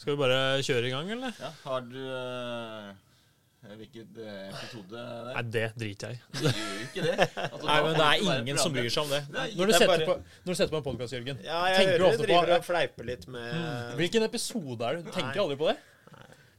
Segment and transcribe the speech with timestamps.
[0.00, 1.32] Skal vi bare kjøre i gang, eller?
[1.36, 2.86] Ja, har du uh,
[3.76, 6.22] Hvilket uh, episode det Nei, det driter jeg i.
[7.44, 9.20] Altså, Nei, men det er ingen som bryr seg om det.
[9.34, 10.14] Nei, Når du det er bare- på,
[10.46, 12.48] når du setter på en podkast, Jørgen, Ja, jeg tenker du hører ofte du driver
[12.48, 13.52] på og fleiper litt med
[14.00, 15.04] Hvilken episode er det?
[15.04, 15.44] Du tenker Nei.
[15.44, 15.76] aldri på det?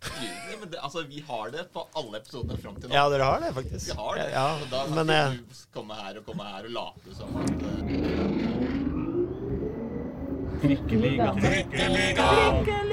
[0.02, 2.96] Ja, men det, altså, vi har det på alle episodene fram til nå.
[2.98, 3.86] Ja, dere har det, faktisk.
[3.89, 4.30] Vi har det.
[4.34, 4.70] Ja, ja.
[4.71, 7.50] da kan men jeg, du komme her og komme her og late som at
[12.82, 12.91] uh,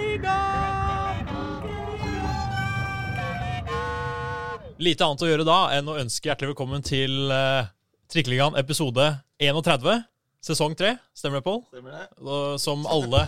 [4.79, 7.67] Lite annet å gjøre da enn å ønske hjertelig velkommen til uh,
[8.11, 9.08] Trikkeligaen episode
[9.43, 10.04] 31.
[10.39, 10.93] Sesong 3.
[11.18, 11.58] Stemmer det, Pål?
[11.72, 12.04] Stemmer det?
[12.22, 13.25] Og Som alle,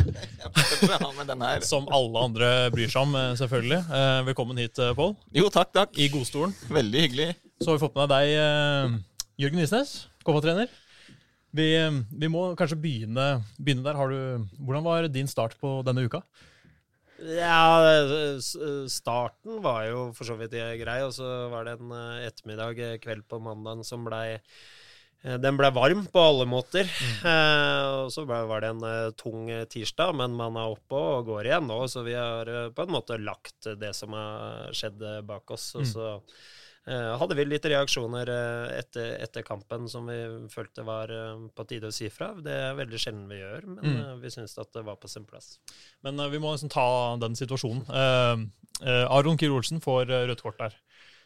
[1.73, 3.81] som alle andre bryr seg om, eh, selvfølgelig.
[3.91, 5.17] Uh, velkommen hit, Pål.
[5.35, 5.99] Jo, takk, takk.
[5.99, 6.55] I godstolen.
[6.71, 7.33] Veldig hyggelig.
[7.59, 8.95] Så har vi fått med deg uh,
[9.43, 10.71] Jørgen Isnes, KFA-trener.
[11.51, 11.67] Vi,
[12.15, 13.27] vi må kanskje begynne,
[13.59, 13.99] begynne der.
[13.99, 16.23] Har du, hvordan var din start på denne uka?
[17.21, 18.37] Ja,
[18.91, 22.99] starten var jo for så vidt grei, og så var det en eh, ettermiddag, eh,
[23.03, 26.89] kveld på mandagen, som blei eh, den ble varm på alle måter.
[27.21, 31.51] Eh, og så var det en eh, tung tirsdag, men man er oppe og går
[31.51, 35.51] igjen nå, så vi har eh, på en måte lagt det som har skjedd bak
[35.57, 35.75] oss.
[35.77, 35.93] Og Mm.
[35.93, 36.09] så
[37.21, 40.17] hadde vi litt reaksjoner eh, etter, etter kampen som vi
[40.51, 42.33] følte var eh, på tide å si fra.
[42.43, 44.01] Det er veldig sjelden vi gjør, men Mm.
[44.01, 45.59] eh, vi syns at det var på sin plass.
[46.03, 46.87] Men eh, vi må liksom ta
[47.23, 47.85] den situasjonen.
[47.89, 48.47] Eh,
[48.89, 50.75] eh, Aron Kyhr Olsen får eh, rødt kort der.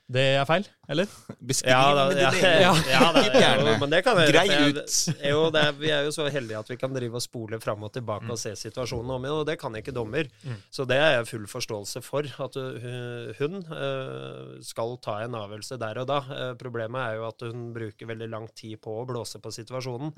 [0.05, 1.09] Det er feil, eller?
[1.41, 3.71] Beskrivingen da, med ja, ja, ja, det, er gjerne.
[3.71, 4.97] jo, men det kan jeg Grei ut.
[5.25, 7.87] Jo, det er, vi er jo så heldige at vi kan drive og spole fram
[7.89, 10.29] og tilbake og se situasjonen om igjen, og det kan ikke dommer.
[10.45, 10.59] Mm.
[10.69, 12.29] Så det er jeg full forståelse for.
[12.45, 16.21] At uh, hun uh, skal ta en avgjørelse der og da.
[16.29, 20.13] Uh, problemet er jo at hun bruker veldig lang tid på å blåse på situasjonen.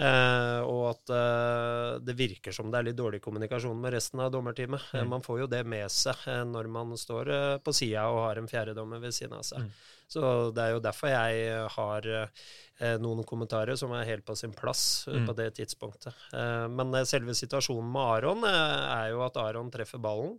[0.00, 0.06] Mm.
[0.08, 4.32] Eh, og at eh, det virker som det er litt dårlig kommunikasjon med resten av
[4.32, 4.80] dommerteamet.
[4.94, 5.08] Eh, Mm.
[5.12, 8.40] man får jo det med seg eh, når man står eh, på sida og har
[8.40, 9.60] en fjerdedommer ved siden av seg.
[9.60, 9.70] Mm.
[10.10, 10.22] Så
[10.56, 12.06] det er jo derfor jeg har
[12.98, 15.26] noen kommentarer som er helt på sin plass Mm.
[15.28, 16.14] på det tidspunktet.
[16.32, 20.38] Eh, men selve situasjonen med Aron er jo at Aron treffer ballen.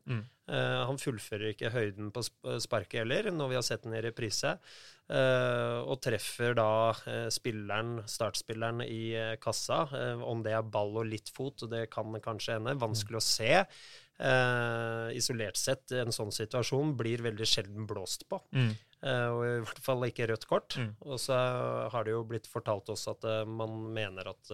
[0.49, 2.23] Eh, han fullfører ikke høyden på
[2.63, 4.55] sparket heller, når vi har sett den i reprise.
[5.11, 6.69] Eh, og treffer da
[7.09, 9.03] eh, spilleren, startspilleren i
[9.43, 9.83] kassa.
[10.25, 12.79] Om det er ball og litt fot, det kan kanskje hende.
[12.81, 13.51] Vanskelig å se.
[15.17, 18.37] Isolert sett, en sånn situasjon blir veldig sjelden blåst på.
[18.53, 18.73] Mm.
[19.01, 20.75] Og i hvert fall ikke rødt kort.
[20.77, 20.91] Mm.
[21.07, 21.37] Og så
[21.89, 24.53] har det jo blitt fortalt oss at man mener at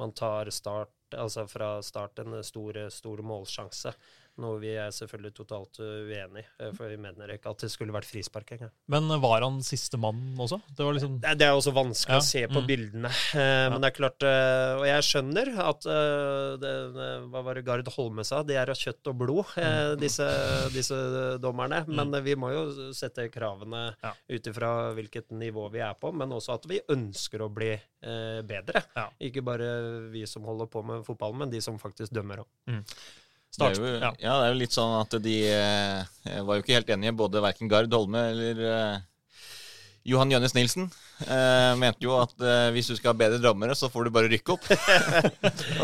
[0.00, 3.92] man tar start, altså fra start en stor, stor målsjanse.
[4.36, 7.94] Noe vi er selvfølgelig totalt uenig i, eh, for vi mener ikke at det skulle
[7.94, 8.72] vært frispark engang.
[8.92, 10.58] Men eh, var han siste mann også?
[10.76, 12.66] Det var liksom Det, det er også vanskelig Ja, å se på mm.
[12.68, 13.12] bildene.
[13.32, 16.74] Eh, Men det er klart eh, Og jeg skjønner at eh, det,
[17.06, 18.42] eh, Hva var det Gard Holme sa?
[18.44, 19.62] De er av kjøtt og blod, Mm.
[19.64, 20.26] eh, disse,
[20.74, 20.96] disse
[21.40, 21.82] dommerne.
[21.88, 24.12] Men eh, vi må jo sette kravene Ja.
[24.28, 28.40] ut ifra hvilket nivå vi er på, men også at vi ønsker å bli eh,
[28.46, 28.84] bedre.
[28.96, 29.08] Ja.
[29.20, 32.84] Ikke bare vi som holder på med fotball, men de som faktisk dømmer òg.
[33.56, 33.80] Start.
[33.80, 34.12] Det jo, Ja.
[34.20, 34.36] ja.
[34.42, 37.72] det er jo litt sånn at de eh, var jo ikke helt enige, både verken
[37.72, 39.04] Gard Holme eller eh,
[40.06, 40.84] Johan Jønnes Nilsen.
[41.26, 44.28] Eh, mente jo at eh, hvis du skal ha bedre dommere, så får du bare
[44.30, 44.66] rykke opp.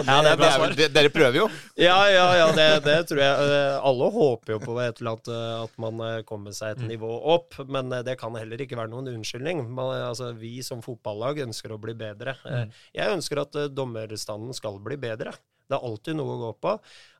[0.06, 0.75] Ja, det er bra svar.
[0.77, 1.47] dere prøver jo.
[1.81, 3.49] Ja, ja, ja, det, det tror jeg.
[3.56, 7.11] eh, Alle håper jo på et eller annet eh, at man kommer seg et nivå
[7.34, 9.65] opp, men det kan heller ikke være noen unnskyldning.
[9.75, 12.37] Man, altså, vi som fotballag ønsker å bli bedre.
[12.47, 12.66] Eh,
[13.00, 15.34] Jeg ønsker at dommerstanden skal bli bedre.
[15.67, 16.73] Det er alltid noe å gå på.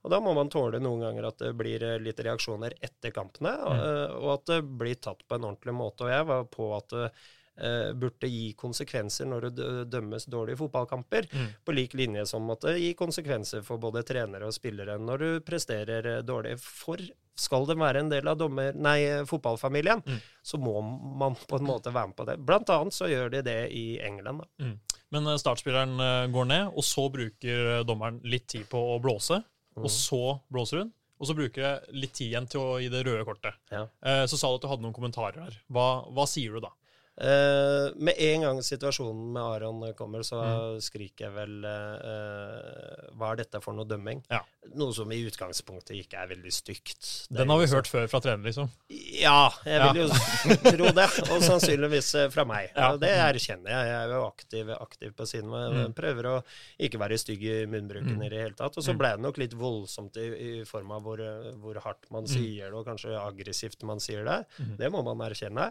[0.03, 3.55] Og da må man tåle noen ganger at det blir eh, litt reaksjoner etter kampene,
[3.63, 6.09] og, eh, og at det blir tatt på en ordentlig måte.
[6.09, 7.07] Og jeg var på at det
[7.57, 11.29] eh, burde gi konsekvenser når det dømmes dårlige fotballkamper.
[11.33, 11.49] Mm.
[11.65, 15.29] På lik linje som at det gir konsekvenser for både trenere og spillere når du
[15.47, 16.59] presterer eh, dårlig.
[16.63, 17.03] For
[17.38, 18.98] skal det være en del av dommer, nei,
[19.28, 20.19] fotballfamilien, Mm.
[20.44, 20.75] så må
[21.19, 22.37] man på en måte være med på det.
[22.44, 24.43] Blant annet så gjør de det i England.
[24.59, 24.72] Da.
[25.12, 29.00] Men eh, startspilleren eh, går ned, og så bruker eh, dommeren litt tid på å
[29.00, 29.43] blåse.
[29.76, 30.93] Og så blåser hun.
[31.22, 33.55] Og så bruker jeg litt tid igjen til å gi det røde kortet.
[33.70, 33.87] Ja.
[34.26, 35.55] Så sa du at du hadde noen kommentarer her.
[35.70, 36.73] Hva, hva sier du da?
[37.20, 40.81] Eh, med en gang situasjonen med Aron kommer, så Mm.
[40.81, 44.23] skriker jeg vel uh, Hva er dette for noe dømming?
[44.32, 44.41] Ja.
[44.75, 47.26] Noe som i utgangspunktet ikke er veldig stygt.
[47.29, 48.70] Den har vi hørt før fra trener, liksom.
[48.88, 50.09] Ja, jeg vil jo
[50.73, 51.06] tro det.
[51.35, 52.70] Og sannsynligvis eh, fra meg.
[52.75, 52.94] Ja.
[52.97, 53.91] Det erkjenner jeg.
[53.93, 55.50] Jeg er jo aktiv, aktiv på siden.
[55.53, 55.93] Mm.
[55.99, 56.37] prøver å
[56.81, 58.25] ikke være stygg i munnbruken Mm.
[58.25, 58.76] i det hele tatt.
[58.76, 58.99] Og så Mm.
[58.99, 60.26] ble det nok litt voldsomt i,
[60.61, 61.20] i form av hvor,
[61.61, 62.32] hvor hardt man Mm.
[62.32, 64.47] sier det, og kanskje aggressivt man sier det.
[64.59, 64.76] Mm.
[64.79, 65.69] Det må man erkjenne.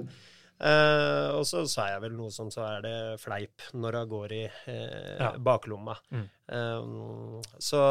[0.61, 4.35] Eh, og så sa jeg vel noe som så er det fleip når hun går
[4.37, 5.29] i uh, Ja.
[5.41, 5.95] baklomma.
[6.13, 6.27] Mm.
[6.53, 7.81] Um, så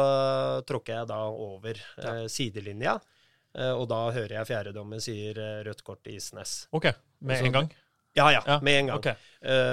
[0.69, 2.99] tråkker jeg da over eh, sidelinja,
[3.75, 5.35] og da hører jeg fjerdedommer sier
[5.67, 6.67] rødt kort i Isnes.
[6.71, 6.85] Ok,
[7.19, 7.71] med Så- en gang?
[8.15, 8.97] Ja, ja, Ja, med en gang.
[8.99, 9.15] Okay.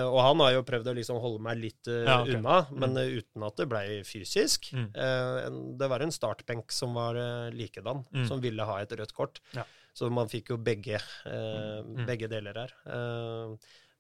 [0.06, 2.34] Og han har jo prøvd å liksom holde meg litt Ja, okay.
[2.36, 3.18] unna, men mm.
[3.18, 4.68] uten at det ble fysisk.
[4.74, 4.90] Mm.
[4.94, 7.18] En, det var en startbenk som var
[7.54, 8.26] likedan, Mm.
[8.30, 9.40] som ville ha et rødt kort.
[9.54, 9.64] Ja.
[9.98, 12.06] Så man fikk jo begge, eh, Mm.
[12.06, 12.72] begge deler her.
[12.86, 13.56] Eh,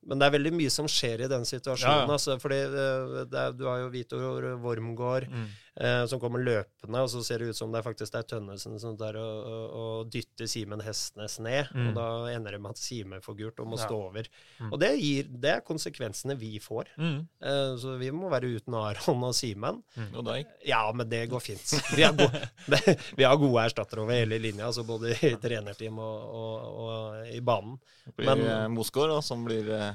[0.06, 2.04] men det er veldig mye som skjer i den situasjonen.
[2.04, 2.12] Ja, ja.
[2.14, 5.48] Altså, fordi det, det er, du har jo Vitor Wormgård Mm.
[5.80, 8.28] Eh, som kommer løpende, og så ser det ut som det er faktisk det er
[8.32, 9.48] Tønnesen som der og,
[9.78, 11.70] og, dytter Simen Hestnes ned.
[11.74, 11.88] Mm.
[11.90, 13.86] Og da ender det med at Simen får gult og må Ja.
[13.86, 14.28] stå over.
[14.58, 14.72] Mm.
[14.72, 16.90] Og det, gir, det er konsekvensene vi får.
[16.98, 17.18] Mm.
[17.42, 19.82] Eh, så vi må være uten Aron og Simen.
[20.14, 20.46] Og deg.
[20.66, 21.74] Ja, men det går fint.
[21.98, 22.40] Vi har, gode,
[23.16, 27.40] vi har gode erstattere over hele linja, altså både i trenerteam og, og, og i
[27.40, 27.78] banen.
[28.06, 29.92] Det blir Men- eh, Mosgaard da, som blir eh,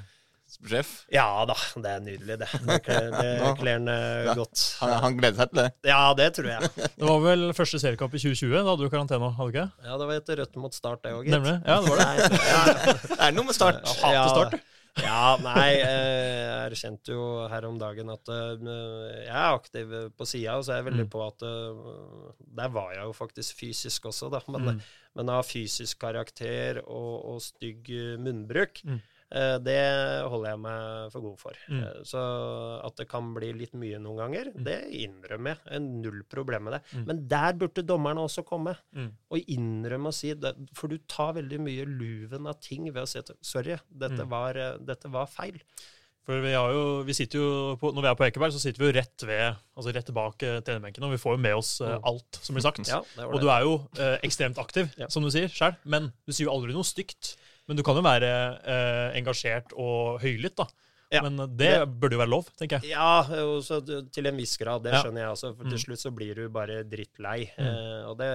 [0.62, 0.90] sjef.
[1.12, 2.48] Ja da, det er nydelig, det.
[2.68, 3.32] Det kler det
[3.74, 4.34] han eh, Ja.
[4.38, 4.62] godt.
[4.80, 5.68] Han, han gleder seg til det.
[5.90, 6.70] Ja, det tror jeg.
[7.00, 8.54] Det var vel første seriekamp i 2020?
[8.54, 9.66] Da hadde du karantene, hadde du ikke?
[9.88, 11.34] Ja, det var et rødt mot start, det òg, gitt.
[11.34, 11.56] Nemlig?
[11.66, 12.06] Ja, det var det.
[12.34, 13.82] Nei, ja, Det er noe med start.
[13.84, 14.70] Jeg hater start.
[15.02, 20.26] Ja, nei, eh, jeg erkjente jo her om dagen at eh, jeg er aktiv på
[20.30, 21.10] sida, og så er jeg veldig Mm.
[21.10, 21.80] på at eh,
[22.60, 24.38] Der var jeg jo faktisk fysisk også, da.
[24.54, 24.78] Men, Mm.
[25.18, 29.00] men av fysisk karakter og, og stygg eh, munnbruk, Mm.
[29.34, 29.78] Eh, det
[30.30, 31.58] holder jeg meg for god for.
[31.68, 31.80] Mm.
[31.82, 32.22] Eh, Så
[32.86, 35.82] at det kan bli litt mye noen ganger, det innrømmer jeg.
[35.82, 36.82] Null problem med det.
[36.94, 37.04] Mm.
[37.10, 39.10] Men der burde dommerne også komme Mm.
[39.30, 43.08] og innrømme og si det, For du tar veldig mye luven av ting ved å
[43.08, 44.28] si at sorry, dette, Mm.
[44.30, 45.60] var, eh, dette var feil.
[46.24, 48.78] For vi har jo, vi sitter jo på, Når vi er på Ekeberg, så sitter
[48.78, 52.00] vi jo rett ved, altså rett bak trenerbenken, og vi får jo med oss Mm.
[52.02, 52.88] alt som blir sagt.
[52.88, 55.06] Ja, Og du er jo uh, ekstremt aktiv, Ja.
[55.08, 57.36] som du sier sjøl, men du sier jo aldri noe stygt.
[57.68, 58.30] Men du kan jo være
[58.64, 60.66] eh, engasjert og høylytt, da.
[61.12, 61.20] Ja.
[61.22, 61.70] Men det
[62.00, 62.90] burde jo være lov, tenker jeg.
[62.90, 63.78] Ja, også
[64.10, 64.82] til en viss grad.
[64.82, 65.50] Det skjønner jeg også.
[65.56, 65.70] For Mm.
[65.70, 67.50] til slutt så blir du bare drittlei.
[67.56, 67.66] Mm.
[67.68, 68.30] Eh, og det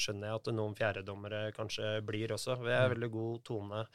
[0.00, 2.56] skjønner jeg at noen fjerdedommere kanskje blir også.
[2.62, 2.94] Vi er Mm.
[2.94, 3.86] veldig god tone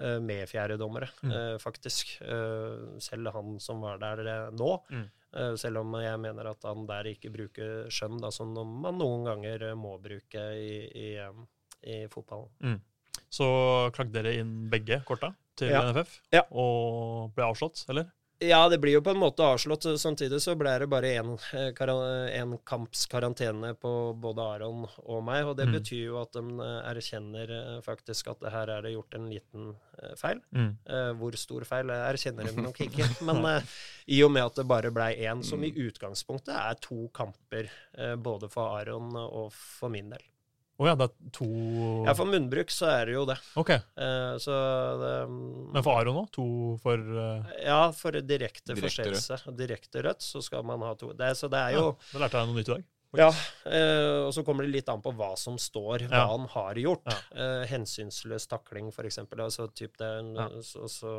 [0.00, 1.30] eh, med fjerdedommere, Mm.
[1.32, 2.20] eh, faktisk.
[2.22, 4.82] Eh, selv han som var der eh, nå.
[4.90, 5.06] Mm.
[5.34, 9.24] Eh, selv om jeg mener at han der ikke bruker skjønn, da, som man noen
[9.24, 11.18] ganger må bruke i, i,
[11.86, 12.80] i fotballen.
[13.30, 15.82] Så klagde dere inn begge korta til Ja.
[15.92, 16.42] NFF, Ja.
[16.50, 18.10] og ble avslått, eller?
[18.42, 19.82] Ja, det blir jo på en måte avslått.
[20.00, 21.36] Samtidig så ble det bare én
[22.40, 25.44] en kamps karantene på både Aron og meg.
[25.44, 25.74] Og det Mm.
[25.74, 29.28] betyr jo at de eh, erkjenner eh, faktisk at det her er det gjort en
[29.28, 30.40] liten eh, feil.
[30.54, 30.78] Mm.
[30.86, 33.04] Eh, Hvor stor feil eh, erkjenner de nok ikke.
[33.28, 33.62] Men eh,
[34.08, 37.68] i og med at det bare ble én, som i utgangspunktet er to kamper
[37.98, 40.22] eh, både for Aron og for min del.
[40.80, 41.46] Å ja, det er to
[42.06, 43.36] Ja, for munnbruk så er det jo det.
[43.60, 43.70] Ok.
[43.76, 44.54] Eh, Så
[45.02, 46.30] det Men for Aron òg?
[46.38, 46.46] To
[46.80, 47.50] for uh...
[47.60, 51.12] Ja, for direkte Direkte forseelse, direkte rødt, så skal man ha to.
[51.12, 52.88] Det, så det er jo ja, Da lærte jeg noe nytt i dag.
[53.18, 53.26] Ja,
[53.66, 56.26] eh, og så kommer det litt an på hva som står, hva Ja.
[56.30, 57.08] han har gjort.
[57.10, 57.16] Ja.
[57.34, 59.42] Eh, hensynsløs takling, for eksempel.
[59.42, 60.46] Altså, typ det, Ja.
[60.62, 61.14] så, så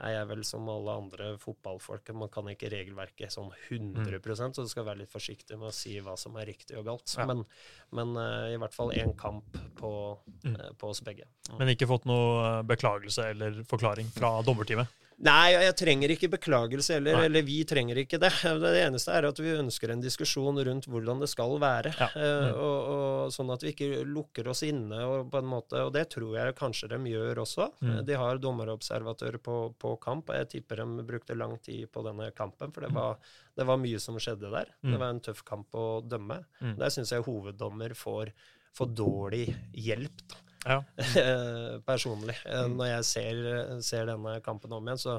[0.00, 2.08] er jeg vel som alle andre fotballfolk.
[2.16, 5.98] Man kan ikke regelverket sånn 100% så du skal være litt forsiktig med å si
[6.02, 7.12] hva som er riktig og galt.
[7.12, 7.20] Mm.
[7.20, 7.26] Ja.
[7.30, 7.44] Men,
[7.98, 9.92] men uh, i hvert fall én kamp på,
[10.42, 10.56] Mm.
[10.58, 11.24] eh, på oss begge.
[11.58, 14.88] Men ikke fått noe eh, beklagelse eller forklaring fra dommerteamet?
[15.22, 17.26] Nei, jeg trenger ikke beklagelse heller, Nei.
[17.28, 18.32] eller vi trenger ikke det.
[18.64, 21.92] Det eneste er at vi ønsker en diskusjon rundt hvordan det skal være.
[21.94, 22.08] Ja.
[22.16, 22.56] Eh, Mm.
[22.58, 26.08] og, og Sånn at vi ikke lukker oss inne, og, på en måte, og det
[26.10, 27.68] tror jeg kanskje de gjør også.
[27.86, 28.00] Mm.
[28.08, 32.32] De har dommerobservatører på, på kamp, og jeg tipper de brukte lang tid på denne
[32.34, 33.16] kampen, for det var,
[33.56, 34.74] det var mye som skjedde der.
[34.82, 34.90] Mm.
[34.90, 36.40] Det var en tøff kamp å dømme.
[36.60, 36.74] Mm.
[36.82, 38.34] Der syns jeg hoveddommer får
[38.74, 40.26] for dårlig hjelp.
[40.32, 40.42] da.
[40.64, 40.80] Ja.
[41.90, 42.36] Personlig.
[42.46, 42.76] Eh, Mm.
[42.78, 43.40] Når jeg ser,
[43.82, 45.16] ser denne kampen om igjen, så,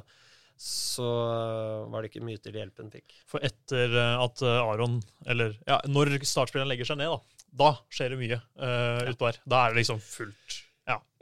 [0.60, 3.18] så eh, var det ikke mye til hjelpen fikk.
[3.30, 8.16] For etter eh, at Aron Eller ja, når startspilleren legger seg ned, da, da skjer
[8.16, 9.42] det mye uh, utpå her.
[9.46, 10.63] Da er det liksom fullt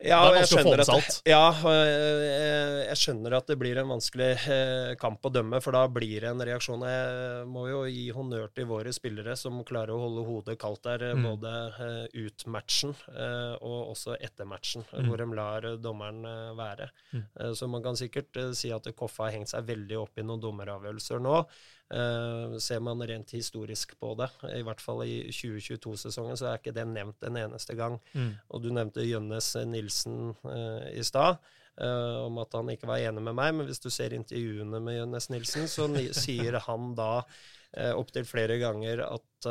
[0.03, 0.19] Ja.
[0.31, 1.17] Det er vanskelig å få med seg alt.
[1.29, 5.83] ja, jeg, jeg skjønner at det blir en vanskelig eh, kamp å dømme, for da
[5.93, 6.85] blir det en reaksjon.
[6.89, 11.03] Jeg må jo gi honnør til våre spillere som klarer å holde hodet kaldt der,
[11.11, 11.25] eh, Mm.
[11.27, 11.51] både
[11.85, 15.07] eh, ut matchen eh, og også etter matchen, Mm.
[15.09, 16.89] hvor de lar eh, dommeren eh, være.
[17.13, 17.25] Mm.
[17.39, 20.23] Eh, så man kan sikkert eh, si at Koffa har hengt seg veldig opp i
[20.25, 21.43] noen dommeravgjørelser nå.
[21.91, 26.75] Eh, ser man rent historisk på det, i hvert fall i 2022-sesongen, så er ikke
[26.75, 27.97] det nevnt en eneste gang.
[28.13, 28.29] Mm.
[28.47, 31.41] Og du nevnte Jønnes Nilsen uh, i stad,
[31.81, 33.53] Uh, om at han ikke var enig med meg.
[33.55, 35.87] Men hvis du ser intervjuene med Jønnes Nilsen, så
[36.19, 39.47] sier han da uh, opptil flere ganger at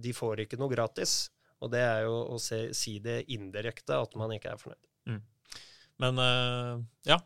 [0.00, 1.30] de får ikke noe gratis.
[1.62, 4.90] Og det er jo å se, si det indirekte, at man ikke er fornøyd.
[6.00, 6.80] Men eh,
[7.12, 7.20] ja.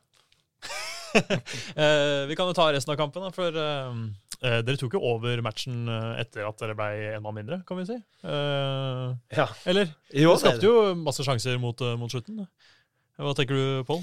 [1.84, 5.40] Eh, vi kan jo ta resten av kampen, da, for uh, dere tok jo over
[5.44, 5.88] matchen
[6.20, 7.96] etter at dere ble en mann mindre, kan vi si.
[8.26, 9.48] Uh, Ja.
[9.66, 9.90] eller?
[10.12, 12.44] Jo, Dere skapte jo masse sjanser mot, mot slutten.
[13.14, 14.00] Hva tenker du, Pål?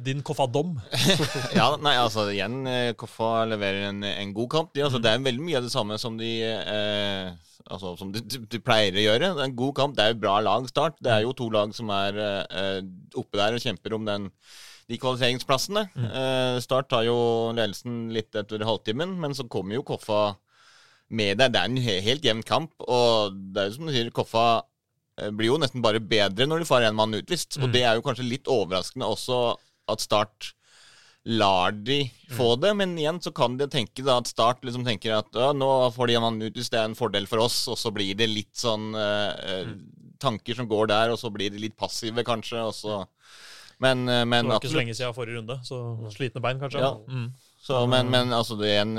[0.00, 0.70] Din Koffa-dom?
[1.58, 2.62] Ja, nei, altså igjen,
[2.96, 4.70] Koffa leverer en, en god kamp.
[4.72, 4.86] De, Mm.
[4.88, 7.28] altså, Det er veldig mye av det samme som de, eh,
[7.68, 9.34] altså, som de, de, pleier å gjøre.
[9.44, 9.96] En god kamp.
[9.98, 10.96] Det er jo bra lagstart.
[11.04, 12.80] Det er jo to lag som er eh,
[13.20, 14.30] oppe der og kjemper om den,
[14.88, 15.86] de kvalifiseringsplassene.
[15.96, 16.08] Mm.
[16.10, 17.16] Eh, start tar jo
[17.56, 20.36] ledelsen litt etter halvtimen, men så kommer jo Koffa
[21.14, 21.52] med deg.
[21.54, 21.76] Det er en
[22.08, 24.46] helt jevn kamp, og det er jo som du sier, Koffa
[25.20, 27.56] eh, blir jo nesten bare bedre når du får en mann utvist.
[27.60, 27.72] Og Mm.
[27.72, 29.40] det er jo kanskje litt overraskende også
[29.88, 30.52] at Start
[31.24, 32.02] lar de
[32.36, 35.68] få det, men igjen så kan de tenke da at Start liksom tenker at nå
[35.94, 38.28] får de en mann utvist, det er en fordel for oss, og så blir det
[38.28, 39.70] litt sånn eh,
[40.20, 42.98] tanker som går der, og så blir de litt passive kanskje, og så
[43.84, 45.80] Men, men, Det var ikke så lenge siden forrige runde, så
[46.14, 46.80] slitne bein, kanskje.
[46.82, 46.94] Ja.
[47.04, 47.28] Mm.
[47.64, 48.98] Så, men, men altså, det er en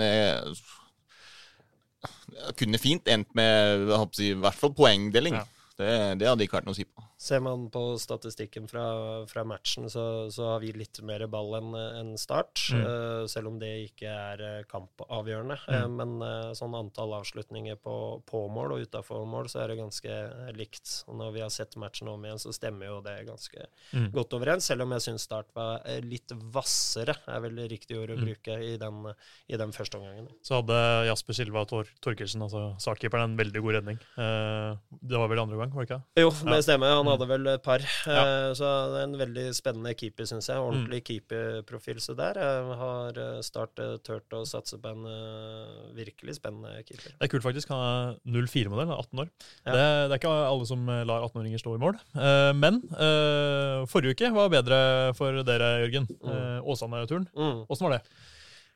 [2.36, 5.38] jeg Kunne fint endt med si, i hvert fall poengdeling.
[5.40, 5.46] Ja.
[5.76, 7.04] Det, det hadde ikke vært noe å si på.
[7.26, 8.84] Ser man på statistikken fra,
[9.26, 12.68] fra matchen, så, så har vi litt mer ball enn en Start.
[12.70, 12.84] Mm.
[12.86, 15.58] Uh, selv om det ikke er eh, kampavgjørende.
[15.66, 15.74] Mm.
[15.74, 16.14] Eh, men
[16.58, 17.96] sånn antall avslutninger på,
[18.30, 20.20] på mål og utafor mål, så er det ganske
[20.58, 20.92] likt.
[21.10, 23.66] Og når vi har sett matchen om igjen, så stemmer jo det ganske
[23.96, 24.10] Mm.
[24.12, 24.66] godt overens.
[24.68, 28.26] Selv om jeg syns Start var litt hvassere, er vel riktig ord å Mm.
[28.26, 29.02] bruke, i den,
[29.50, 30.28] i den første omgangen.
[30.46, 30.78] Så hadde
[31.08, 34.00] Jasper Silva og Tor Torkelsen, altså sakkeeperen, en veldig god redning.
[34.18, 36.02] Uh, det var vel andre gang, var det ikke?
[36.22, 36.62] Jo, det Ja.
[36.68, 36.96] stemmer.
[36.98, 37.15] Han Mm.
[37.16, 37.80] Hadde vel et par.
[38.06, 38.24] Ja.
[38.26, 40.58] Eh, Så det er en veldig spennende keeper, syns jeg.
[40.62, 41.08] Ordentlig Mm.
[41.10, 42.00] keeperprofil.
[42.04, 46.76] Så der jeg har eh, Start eh, turt å satse på en eh, virkelig spennende
[46.86, 47.16] keeper.
[47.18, 47.70] Det er kult, faktisk.
[47.74, 49.30] Han er 04-modell, 18 år.
[49.66, 49.72] Ja.
[49.72, 52.00] Det, det er ikke alle som lar 18-åringer stå i mål.
[52.16, 54.80] Eh, men eh, forrige uke var bedre
[55.18, 56.08] for dere, Jørgen.
[56.22, 56.64] Mm.
[56.66, 57.28] Åsane-turen.
[57.36, 57.66] Mm.
[57.70, 58.02] Var det?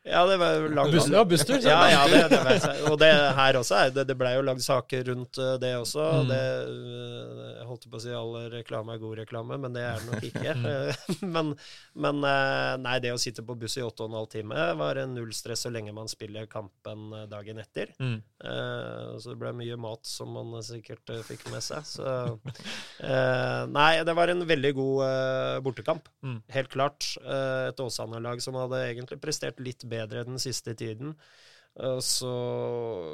[0.09, 1.59] Ja, det var jo lang Buss, ja, busstur.
[1.61, 2.83] Ja, ja, det, det vet jeg.
[2.89, 6.05] Og det her også er det, det blei jo lagd saker rundt eh, det også.
[6.23, 6.31] Mm.
[6.31, 10.01] Det, eh, jeg holdt på å si all reklame er god reklame, men det er
[10.01, 10.55] det nok ikke.
[10.57, 11.29] Mm.
[11.35, 11.51] men,
[12.05, 15.01] men eh, nei, det å sitte på buss i åtte og en halv time var
[15.01, 17.93] en null stress så lenge man spiller kampen dagen etter.
[17.99, 18.17] Mm.
[19.19, 21.83] Så det ble mye mat som man sikkert fikk med seg.
[21.85, 22.05] Så
[23.69, 26.07] Nei, det var en veldig god bortekamp.
[26.23, 26.37] Mm.
[26.55, 27.09] Helt klart.
[27.19, 31.15] Et Åsane-lag som hadde egentlig prestert litt bedre den siste tiden.
[32.03, 32.29] Så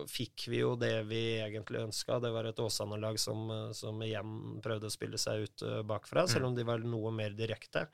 [0.10, 2.20] fikk vi jo det vi egentlig ønska.
[2.24, 6.48] Det var et Åsane-lag som, som igjen prøvde å spille seg ut eh, bakfra, selv
[6.50, 7.86] om de var noe mer direkte.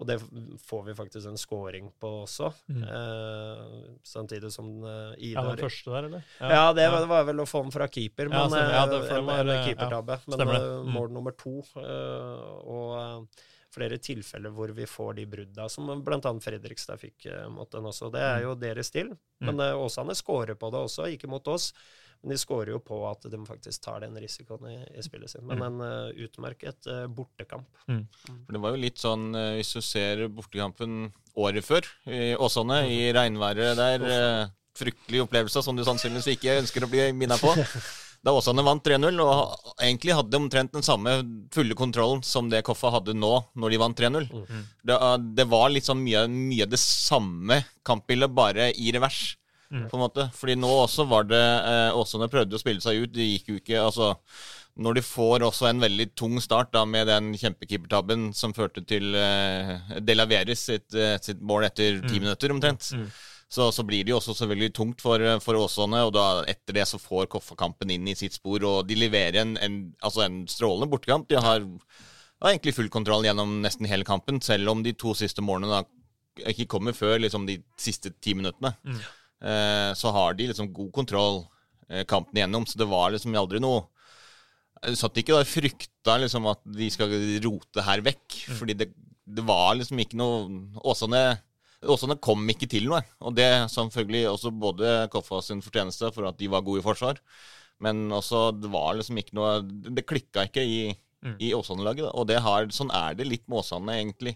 [0.00, 0.16] Og det
[0.64, 2.80] får vi faktisk en scoring på også, Mm.
[2.82, 5.36] eh, samtidig som Ida...
[5.36, 6.24] Ja, det den første der, eller?
[6.40, 8.74] ja, det var, var vel å få den fra keeper, men Ja, stemmer.
[8.74, 10.16] Ja, det- eh, en, en eh, keepertabbe.
[10.26, 10.90] Men Mm.
[10.96, 13.28] mål nummer to, eh, og
[13.74, 16.32] flere tilfeller hvor vi får de brudda, som bl.a.
[16.44, 18.10] Fredrikstad fikk eh, mot den også.
[18.14, 19.12] Det er jo deres stil.
[19.44, 21.72] Men eh, Åsane scorer på det også, ikke mot oss.
[22.24, 25.44] Men de scorer jo på at de faktisk tar den risikoen i, i spillet sitt.
[25.44, 27.68] Men en uh, utmerket uh, bortekamp.
[27.84, 32.86] For Det var jo litt sånn, uh, hvis du ser bortekampen året før i Åsane,
[32.88, 37.52] i regnværet der Fryktelig opplevelse som du sannsynligvis ikke ønsker å bli minnet på.
[38.24, 41.18] Da Åsane vant 3-0, og egentlig hadde omtrent den samme
[41.52, 44.28] fulle kontrollen som det Koffa hadde nå, når de vant 3-0.
[44.80, 49.34] Det, eh, det var sånn mye, mye det samme kampbildet, bare i revers.
[49.74, 49.88] Mm.
[49.90, 50.28] på en måte.
[50.36, 53.14] Fordi nå også var det eh, Åsane prøvde å spille seg ut.
[53.14, 54.14] Det gikk jo ikke altså
[54.84, 59.14] Når de får også en veldig tung start da med den kjempekeepertabben som førte til
[59.14, 63.08] eh, De La sitt, eh, sitt mål etter ti minutter omtrent, Mm.
[63.48, 66.00] Så, så blir det jo også selvfølgelig tungt for, for Åsane.
[66.06, 69.56] Og da etter det så får Koffa-kampen inn i sitt spor, og de leverer en,
[69.62, 71.28] en, altså en strålende bortekamp.
[71.30, 75.44] De har, har egentlig full kontroll gjennom nesten hele kampen, selv om de to siste
[75.44, 75.84] målene da
[76.50, 78.74] ikke kommer før liksom de siste ti minuttene.
[78.82, 79.00] Mm.
[79.44, 81.44] Eh, så har de liksom god kontroll
[81.88, 83.84] eh, kampen igjennom, så det var liksom aldri noe
[84.84, 87.12] Jeg satt ikke og frykta liksom at de skal
[87.44, 88.90] rote her vekk, fordi det,
[89.24, 91.22] det var liksom ikke noe Åsane
[91.90, 96.28] Åsane kom ikke til noe, og det er selvfølgelig også både Koffa sin fortjeneste for
[96.30, 97.20] at de var gode i forsvar,
[97.84, 100.78] men også det var liksom ikke noe Det klikka ikke i,
[101.24, 101.36] Mm.
[101.40, 104.34] i Åsane-laget, og det har, sånn er det litt med Åsane, egentlig.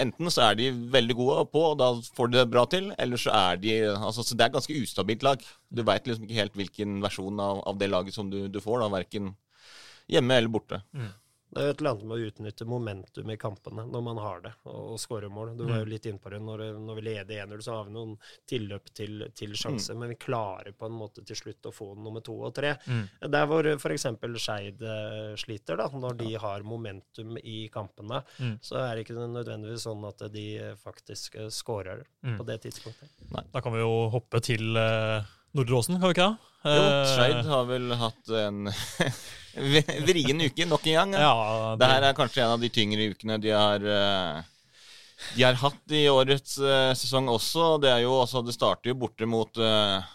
[0.00, 3.20] Enten så er de veldig gode på, og da får de det bra til, eller
[3.20, 5.44] så er de altså, så Det er et ganske ustabilt lag.
[5.68, 8.80] Du veit liksom ikke helt hvilken versjon av, av det laget som du, du får,
[8.80, 9.34] da, verken
[10.08, 10.80] hjemme eller borte.
[11.50, 14.40] Det er jo et eller annet med å utnytte momentum i kampene når man har
[14.44, 15.56] det, og, og skåre mål.
[15.58, 16.38] Du var jo litt inne på det.
[16.46, 18.12] Når, når vi leder 1-0, så har vi noen
[18.48, 22.22] tilløp til, til sjanser, men vi klarer på en måte til slutt å få nummer
[22.22, 22.76] to og tre.
[22.86, 23.02] Mm.
[23.34, 24.06] Der hvor f.eks.
[24.44, 28.54] Skeid eh, sliter, da, når de har momentum i kampene, Mm.
[28.62, 30.46] så er det ikke nødvendigvis sånn at de
[30.80, 32.36] faktisk eh, skårer Mm.
[32.38, 33.08] på det tidspunktet.
[33.52, 35.24] Da kan vi jo hoppe til uh,
[35.56, 36.36] Nordre Åsen, kan vi ikke det?
[36.36, 38.68] Jo, Eh, Skeid har vel hatt en
[40.10, 41.14] vrien uke nok en gang.
[41.16, 44.42] Ja, Det her er kanskje en av de tyngre ukene de har eh,
[45.36, 47.78] De har hatt i årets eh, sesong også.
[47.80, 49.60] Det jo altså, det starter jo borte mot,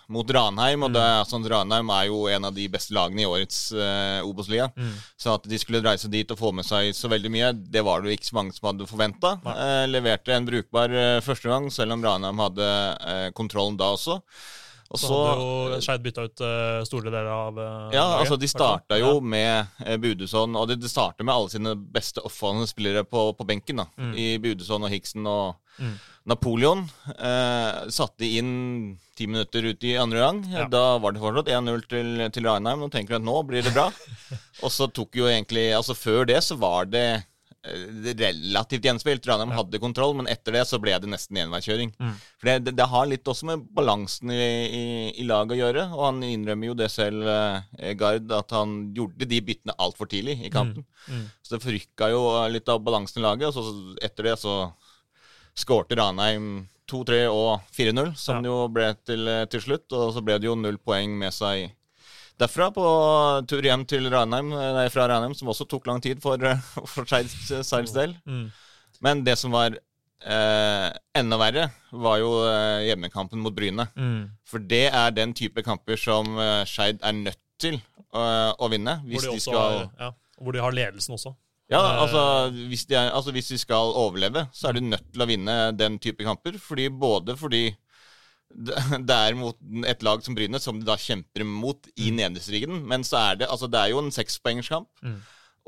[0.08, 3.30] mot Ranheim, og det er, sånn, Ranheim er jo en av de beste lagene i
[3.30, 4.70] årets uh, Obos-liga.
[4.78, 4.94] Mm.
[5.18, 8.02] Så at de skulle reise dit og få med seg så veldig mye, det var
[8.02, 9.38] det jo ikke så mange som hadde forventa.
[9.54, 12.70] Eh, leverte en brukbar uh, første gang, selv om Ranheim hadde
[13.02, 14.22] uh, kontrollen da også.
[14.94, 18.38] Og Så hadde jo Skeid bytta ut eh, store deler av eh, ja, laget, altså
[18.40, 22.70] de starta jo med eh, Budusson, og det, de starta med alle sine beste offensive
[22.70, 23.82] spillere på, på benken.
[23.82, 24.14] da, Mm.
[24.16, 25.98] I Budusson og Hiksen og Mm.
[26.32, 26.86] Napoleon.
[27.20, 30.38] Eh, satte inn ti minutter ut i andre gang.
[30.54, 30.68] Ja.
[30.72, 32.80] Da var det fortsatt 1-0 til, til Reinheim.
[32.80, 33.90] Nå tenker at nå blir det bra.
[34.64, 37.26] og så tok jo egentlig Altså før det så var det
[37.66, 39.28] relativt gjenspilt.
[39.28, 41.94] Ranheim hadde kontroll, men etter det så ble det nesten enveiskjøring.
[42.00, 42.14] Mm.
[42.40, 44.84] For det, det, det har litt også med balansen i, i,
[45.22, 49.28] i laget å gjøre, og han innrømmer jo det selv, eh, Gard, at han gjorde
[49.30, 50.86] de byttene altfor tidlig i kampen.
[51.10, 51.26] Mm.
[51.42, 52.22] Så det forrykka jo
[52.54, 54.56] litt av balansen i laget, og så etter det så
[55.56, 58.42] skårte Ranheim 2-3 og 4-0, som Ja.
[58.46, 61.72] det jo ble til, til slutt, og så ble det jo null poeng med seg
[62.42, 62.86] derfra på
[63.50, 66.42] tur hjem til Ranheim, nei, fra Ranheim, som også tok lang tid for,
[66.92, 68.16] for Seils del.
[68.28, 68.48] Mm.
[69.06, 69.76] Men det som var
[70.26, 70.90] eh,
[71.20, 73.88] enda verre, var jo eh, hjemmekampen mot Bryne.
[73.96, 74.22] Mm.
[74.48, 79.00] For det er den type kamper som eh, Skeid er nødt til eh, å vinne.
[79.04, 80.12] Hvor, Hvis de de også skal har, ja,
[80.42, 81.36] hvor de har ledelsen også.
[81.72, 82.22] ja, Eh, altså
[82.70, 85.56] hvis, de er, altså hvis de skal overleve, så er de nødt til å vinne
[85.74, 86.60] den type kamper.
[86.62, 87.64] Fordi Både fordi
[89.10, 89.58] det er mot
[89.88, 92.84] et lag som Bryne, som de da kjemper mot i nederstriden.
[92.88, 94.90] Men så er det altså det er jo en sekspoengerskamp.
[95.04, 95.18] Mm.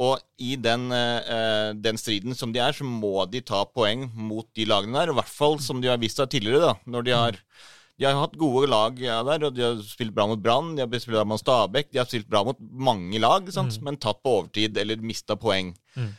[0.07, 4.45] Og i den, eh, den striden som de er, så må de ta poeng mot
[4.55, 5.09] de lagene der.
[5.09, 6.75] Og I hvert fall som de har vist seg tidligere, da.
[6.85, 7.41] Når de har
[7.97, 10.83] de har hatt gode lag ja, der, og de har spilt bra mot Brann, de
[10.83, 13.79] har spilt bra mot Stabæk, de har spilt bra mot mange lag, sant?
[13.81, 15.71] men tatt på overtid eller mista poeng.
[15.97, 16.11] Mm.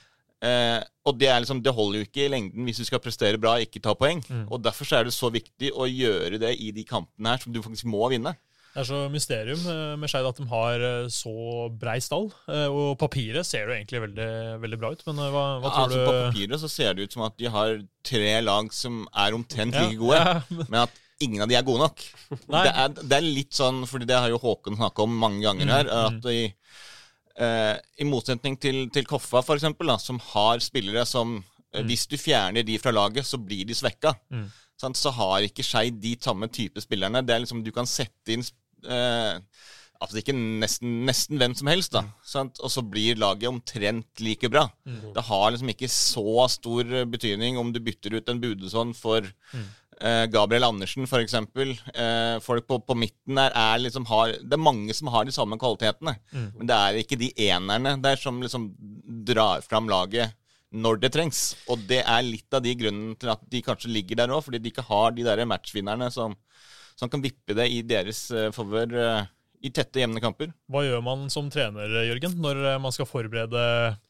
[0.45, 3.41] Eh, og det, er liksom, det holder jo ikke i lengden hvis du skal prestere
[3.43, 4.21] bra og ikke ta poeng.
[4.29, 4.45] Mm.
[4.53, 7.53] Og Derfor så er det så viktig å gjøre det i de kampene her som
[7.55, 8.37] du faktisk må vinne.
[8.69, 11.33] Det er så mysterium eh, med Skeid at de har eh, så
[11.81, 12.29] brei stall.
[12.53, 14.29] eh, Og papiret ser jo egentlig veldig,
[14.63, 17.17] veldig bra ut, men hva, hva, ja, tror altså, på papiret så ser det ut
[17.17, 21.05] som at de har tre lag som er omtrent Ja, like gode, ja, men- at
[21.19, 22.05] ingen av de er gode nok.
[22.31, 25.67] Det er, det er litt sånn, fordi det har jo Håkon snakka om mange ganger
[25.67, 26.53] Mm, her, at i, eh,
[27.39, 31.85] i motsetning til, til Koffa, for eksempel, da, som har spillere som mm.
[31.87, 34.15] Hvis du fjerner de fra laget, så blir de svekka.
[34.33, 34.49] Mm.
[34.81, 34.99] Sant?
[34.99, 37.23] Så har ikke Skeid de samme type spillerne.
[37.27, 38.45] Det er liksom, Du kan sette inn
[38.87, 39.39] eh,
[39.99, 42.05] Altså ikke nesten, nesten hvem som helst, da.
[42.23, 42.61] Sant?
[42.63, 44.69] Og så blir laget omtrent like bra.
[44.87, 49.65] Det har liksom ikke så stor betydning om du bytter ut en Budesson for eh,
[50.31, 51.35] Gabriel Andersen, f.eks.
[51.35, 55.35] Eh, folk på, på midten der er liksom har Det er mange som har de
[55.35, 56.15] samme kvalitetene.
[56.33, 58.71] Men det er ikke de enerne der som liksom
[59.27, 60.37] drar fram laget
[60.75, 61.41] når det trengs.
[61.73, 64.61] Og det er litt av de grunnen til at de kanskje ligger der òg, fordi
[64.63, 66.37] de ikke har de der matchvinnerne som,
[66.99, 69.29] som kan vippe det i deres uh, favør eh,
[69.65, 70.53] i tette, jevne kamper.
[70.71, 73.63] Hva gjør man som trener, Jørgen, når eh, man skal forberede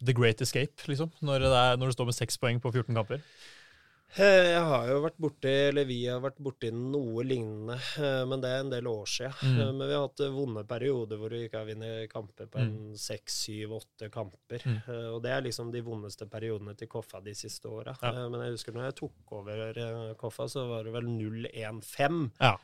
[0.03, 0.77] the great escape?
[0.91, 1.13] liksom?
[1.25, 3.23] Når det, er, når det står med seks poeng på 14 kamper?
[4.17, 8.41] Eh, Jeg har jo vært borti, eller vi har vært borti noe lignende, eh, men
[8.41, 9.35] det er en del år siden.
[9.45, 9.59] Mm.
[9.61, 12.73] Eh, Men vi har hatt vonde perioder hvor vi ikke har vunnet kamper på en
[12.97, 14.65] seks, syv, åtte kamper.
[14.65, 14.81] Mm.
[15.15, 17.95] Og det er liksom de vondeste periodene til Koffa de siste åra.
[18.03, 18.15] Ja.
[18.33, 22.57] Men jeg husker når jeg tok over Koffa, så var det vel 0-1-5 Ja.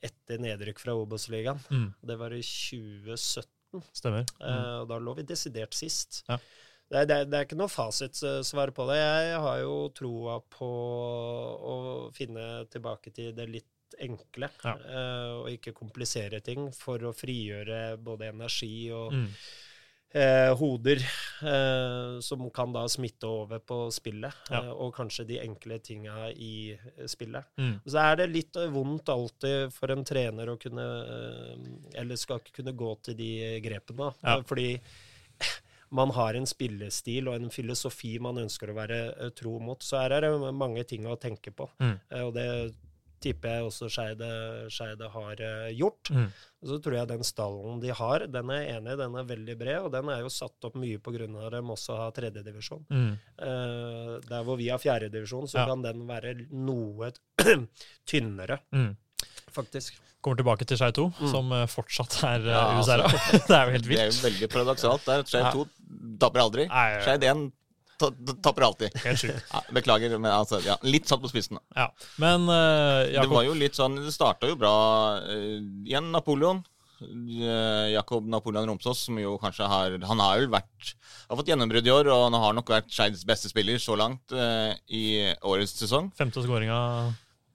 [0.00, 1.60] etter nedrykk fra Obos-ligaen.
[1.70, 1.88] Mm.
[2.06, 3.84] Det var i 2017.
[3.94, 4.24] Stemmer.
[4.40, 4.64] Mm.
[4.82, 6.24] Og da lå vi desidert sist.
[6.28, 6.38] Ja.
[6.90, 8.96] Det, det, det er ikke noe fasitsvar på det.
[8.98, 10.70] Jeg har jo troa på
[11.70, 11.74] å
[12.16, 14.74] finne tilbake til det litt enkle, Ja.
[14.74, 19.28] eh, og ikke komplisere ting, for å frigjøre både energi og Mm.
[20.14, 20.98] eh, hoder,
[21.42, 24.62] eh, som kan da smitte over på spillet, Ja.
[24.64, 27.44] eh, og kanskje de enkle tinga i eh, spillet.
[27.58, 27.80] Mm.
[27.86, 32.62] Så er det litt vondt alltid for en trener å kunne eh, Eller skal ikke
[32.62, 34.12] kunne gå til de grepene.
[34.24, 34.38] Ja.
[34.38, 34.80] Eh, Fordi
[35.92, 39.82] man har en spillestil og en filosofi man ønsker å være eh, tro mot.
[39.82, 41.66] Så her er det mange ting å tenke på.
[41.80, 41.96] Mm.
[42.10, 42.46] Eh, Og det
[43.20, 43.88] tipper jeg også
[44.72, 45.40] Skeide har
[45.76, 46.08] gjort.
[46.08, 46.28] Mm.
[46.64, 49.90] Så tror jeg den stallen de har, den er enig den er veldig bred, og
[49.92, 51.26] den er jo satt opp mye pga.
[51.28, 52.86] at de også har tredjedivisjon.
[52.88, 53.10] Mm.
[53.36, 55.66] Uh, der hvor vi har fjerdedivisjon, så Ja.
[55.66, 57.12] kan den være noe
[58.08, 58.96] tynnere, Mm.
[59.54, 59.98] Faktisk.
[60.20, 61.30] Kommer tilbake til Skei 2, Mm.
[61.32, 62.98] som eh, fortsatt er ja, Ja, altså.
[63.48, 65.06] det er jo helt Det er jo veldig paradoksalt.
[65.08, 65.52] Skei Skeid Ja.
[65.54, 66.66] 2 taper aldri.
[66.68, 67.50] Skei 1
[68.00, 68.94] tapper taper alltid.
[69.04, 69.44] Helt sjukt.
[69.52, 71.58] Ja, beklager, men altså, ja, litt satt på spissen.
[71.76, 71.90] Ja.
[72.20, 74.74] Men uh, Det var jo litt sånn, det starta jo bra
[75.20, 76.62] uh, igjen, Napoleon.
[77.00, 80.90] Eh, Jakob Napoleon Romsås, som jo kanskje har Han har jo vært
[81.30, 84.34] har fått gjennombrudd i år, og han har nok vært Skeids beste spiller så langt
[84.36, 85.04] eh, i
[85.46, 86.10] årets sesong.
[86.18, 86.80] femte skåringa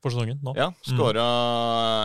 [0.06, 0.54] for sesongen nå.
[0.58, 1.28] Ja, skåra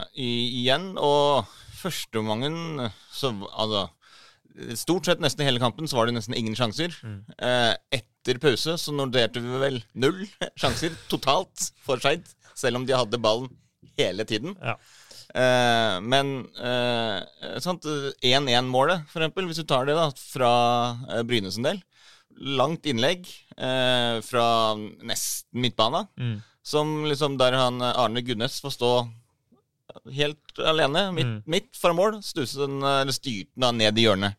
[0.09, 0.21] mm.
[0.25, 1.49] igjen, og
[1.81, 3.89] førsteomgangen så altså
[4.77, 6.93] Stort sett nesten hele kampen så var det nesten ingen sjanser.
[7.07, 7.21] Mm.
[7.47, 10.25] Eh, etter pause så noterte vi vel null
[10.61, 12.27] sjanser totalt for Skeid,
[12.59, 13.49] selv om de hadde ballen
[13.97, 14.57] hele tiden.
[14.59, 14.75] Ja.
[15.31, 20.53] Eh, men eh, sant, 1-1-målet, for eksempel, hvis du tar det da, fra
[21.09, 21.81] eh, Bryne sin del.
[22.61, 26.39] Langt innlegg eh, fra nesten midtbana, Mm.
[26.63, 28.93] Som liksom der han eh, Arne Gunnes får stå
[30.15, 31.43] helt alene, midt, Mm.
[31.47, 34.37] midt fra mål, stuse den, eh, eller styrte den ned i hjørnet.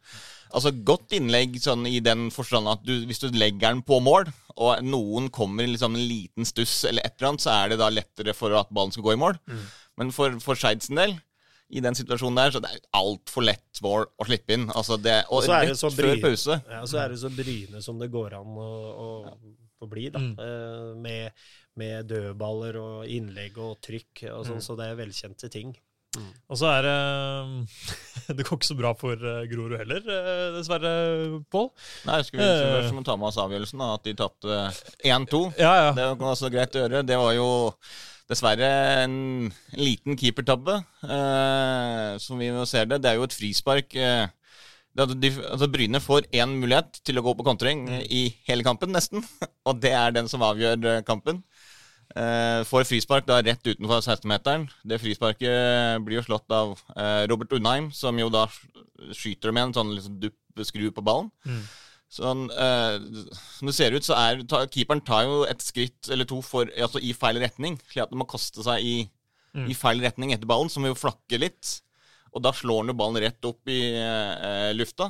[0.54, 4.28] Altså Godt innlegg sånn i den forstand at du, hvis du legger den på mål,
[4.58, 7.80] og noen kommer i liksom en liten stuss eller et eller annet, så er det
[7.80, 9.38] da lettere for at ballen skal gå i mål.
[9.98, 11.16] Men for, for Skeid sin del,
[11.72, 14.68] i den situasjonen der, så det er altfor lett mål å slippe inn.
[14.76, 16.58] Altså det, og Og så er det rett så før pause.
[16.68, 19.08] Ja, så er det så Bryne som det går an å, å,
[19.80, 20.20] å bli, da.
[20.20, 20.36] Mm.
[20.36, 21.32] Eh, med,
[21.80, 24.66] med dødballer og innlegg og trykk og sånn, Mm.
[24.66, 25.72] så det er velkjente ting.
[26.52, 27.68] Og så er det
[28.36, 30.92] Det går ikke så bra for eh, Grorud heller, eh, dessverre,
[31.50, 31.70] Pål.
[32.06, 32.82] Nei, jeg vi Eh.
[32.82, 34.58] først må ta med oss avgjørelsen, da, at de tapte
[35.08, 35.54] 1-2.
[35.58, 35.92] Ja, ja.
[35.96, 37.06] Det var også greit å gjøre.
[37.08, 37.48] Det var jo
[38.32, 38.68] dessverre
[39.06, 39.16] en
[39.80, 43.02] liten keepertabbe, eh, som vi nå ser det.
[43.04, 43.96] Det er jo et frispark.
[43.96, 44.28] Eh,
[44.96, 48.22] det, at de, altså Bryne får én mulighet til å gå på kontring eh, i
[48.50, 49.24] hele kampen, nesten.
[49.68, 51.44] Og det er den som avgjør eh, kampen.
[52.12, 54.66] Eh, får frispark da rett utenfor 16-meteren.
[54.84, 58.48] Det frisparket blir jo slått av uh, Robert Undheim, som jo da
[59.16, 61.30] skyter med en sånn liksom dupp skru på ballen.
[61.48, 61.62] Mm.
[62.12, 63.00] Sånn, uh,
[63.56, 66.68] som det ser ut, så er ta, keeperen tar jo et skritt eller to for,
[66.76, 67.80] altså i feil retning.
[67.88, 68.98] Slik at den må kaste seg i,
[69.52, 69.66] Mm.
[69.68, 71.82] i feil retning etter ballen, som jo flakker litt.
[72.32, 73.82] Og da slår han jo ballen rett opp i
[74.80, 75.10] lufta.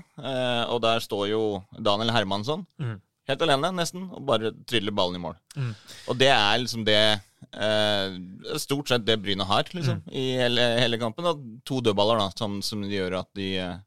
[0.73, 1.41] Og der står jo
[1.77, 2.95] Daniel Hermansson Mm.
[3.31, 5.37] Helt alene, nesten, og bare tryller ballen i mål.
[5.57, 5.71] Mm.
[6.11, 6.97] Og det er liksom det
[7.51, 8.17] eh,
[8.61, 10.11] Stort sett det Bryne har, liksom, Mm.
[10.13, 11.25] i hele, hele kampen.
[11.31, 13.79] Og to dødballer, da, som, som gjør at de eh,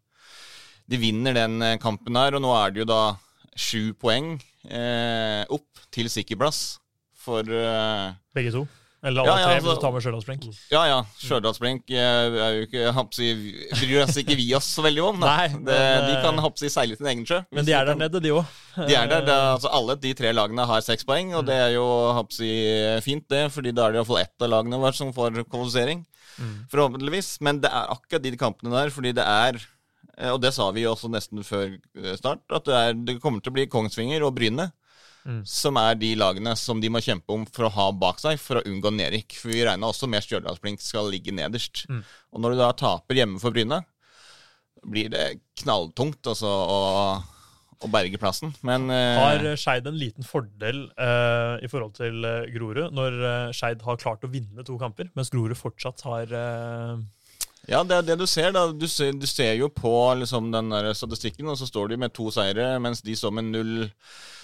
[0.85, 3.03] de vinner den eh, kampen her, og nå er det jo da
[3.57, 4.35] sju poeng
[4.69, 6.59] eh, opp til sikkerplass
[7.25, 8.67] for eh, Begge to.
[9.05, 10.45] Eller alle Ja, ja, tre, altså- hvis du tar med Stjørdalsblink.
[10.73, 12.37] Ja ja, Stjørdalsblink eh,
[13.77, 15.19] bryr oss ikke vi oss så veldig om.
[15.21, 17.43] Nei, det, men, de eh, kan hapsi seile sin egen sjø.
[17.53, 18.49] Men de er der nede, de òg.
[18.79, 21.75] De er der, det, altså Alle de tre lagene har seks poeng, og det er
[21.77, 21.85] jo
[22.17, 22.49] hapsi
[23.05, 23.45] fint, det.
[23.53, 26.07] fordi da er det iallfall ett av lagene våre som får kvalifisering.
[26.39, 26.55] Mm.
[26.73, 27.37] Forhåpentligvis.
[27.45, 29.61] Men det er akkurat de kampene der, fordi det er
[30.17, 31.77] eh, Og det sa vi jo også nesten før
[32.17, 34.71] start, at det, er, det kommer til å bli Kongsvinger og Bryne.
[35.25, 35.41] Mm.
[35.49, 38.61] Som er de lagene som de må kjempe om for å ha bak seg for
[38.61, 39.39] å unngå nedrykk.
[39.41, 41.87] For vi regna også med Stjørdalsblink skal ligge nederst.
[41.89, 42.03] Mm.
[42.35, 43.81] Og når du da taper hjemme for Bryne,
[44.85, 46.81] blir det knalltungt altså, å,
[47.81, 48.53] å berge plassen.
[48.67, 49.17] Men uh...
[49.21, 54.01] Har Skeid en liten fordel uh, i forhold til eh, Grorud, når uh, Skeid har
[54.01, 56.99] klart å vinne to kamper, mens Grorud fortsatt har eh,
[57.69, 58.51] Ja, det er det du ser.
[58.53, 58.67] da.
[58.73, 62.13] Du ser, du ser jo på liksom, den der statistikken, og så står de med
[62.13, 63.91] to seire, mens de står med null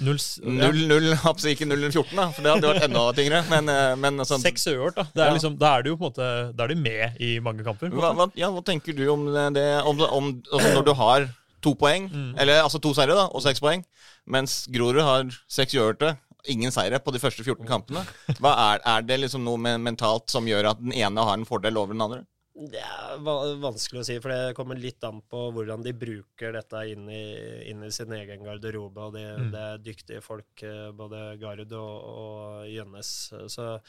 [0.01, 3.43] null, s- ja, 0-0, altså ikke 0-14, da, for det hadde vært enda tyngre.
[3.51, 5.05] Men, eh, men sånn, Seks uavgjort, da.
[5.13, 5.35] Det er Ja.
[5.37, 7.91] liksom, da er de jo på en måte Da er de med i mange kamper.
[7.93, 9.67] hva, hva, ja, hva tenker du om det?
[9.85, 11.29] Om, om, altså når du har
[11.61, 12.35] to poeng, Mm.
[12.41, 13.85] eller altså to seire da, og seks poeng,
[14.27, 16.17] mens Grorud har seks uavgjorte,
[16.49, 18.01] ingen seire på de første 14 kampene.
[18.41, 21.77] Hva er, er det liksom noe mentalt som gjør at den ene har en fordel
[21.77, 22.23] over den andre?
[22.51, 23.21] Det er
[23.63, 27.23] vanskelig å si, for det kommer litt an på hvordan de bruker dette inn i,
[27.71, 29.07] inn i sin egen garderobe.
[29.07, 29.51] og Det, Mm.
[29.53, 33.13] det er dyktige folk, eh, både Gard og, og Gjønnes.
[33.47, 33.81] Så,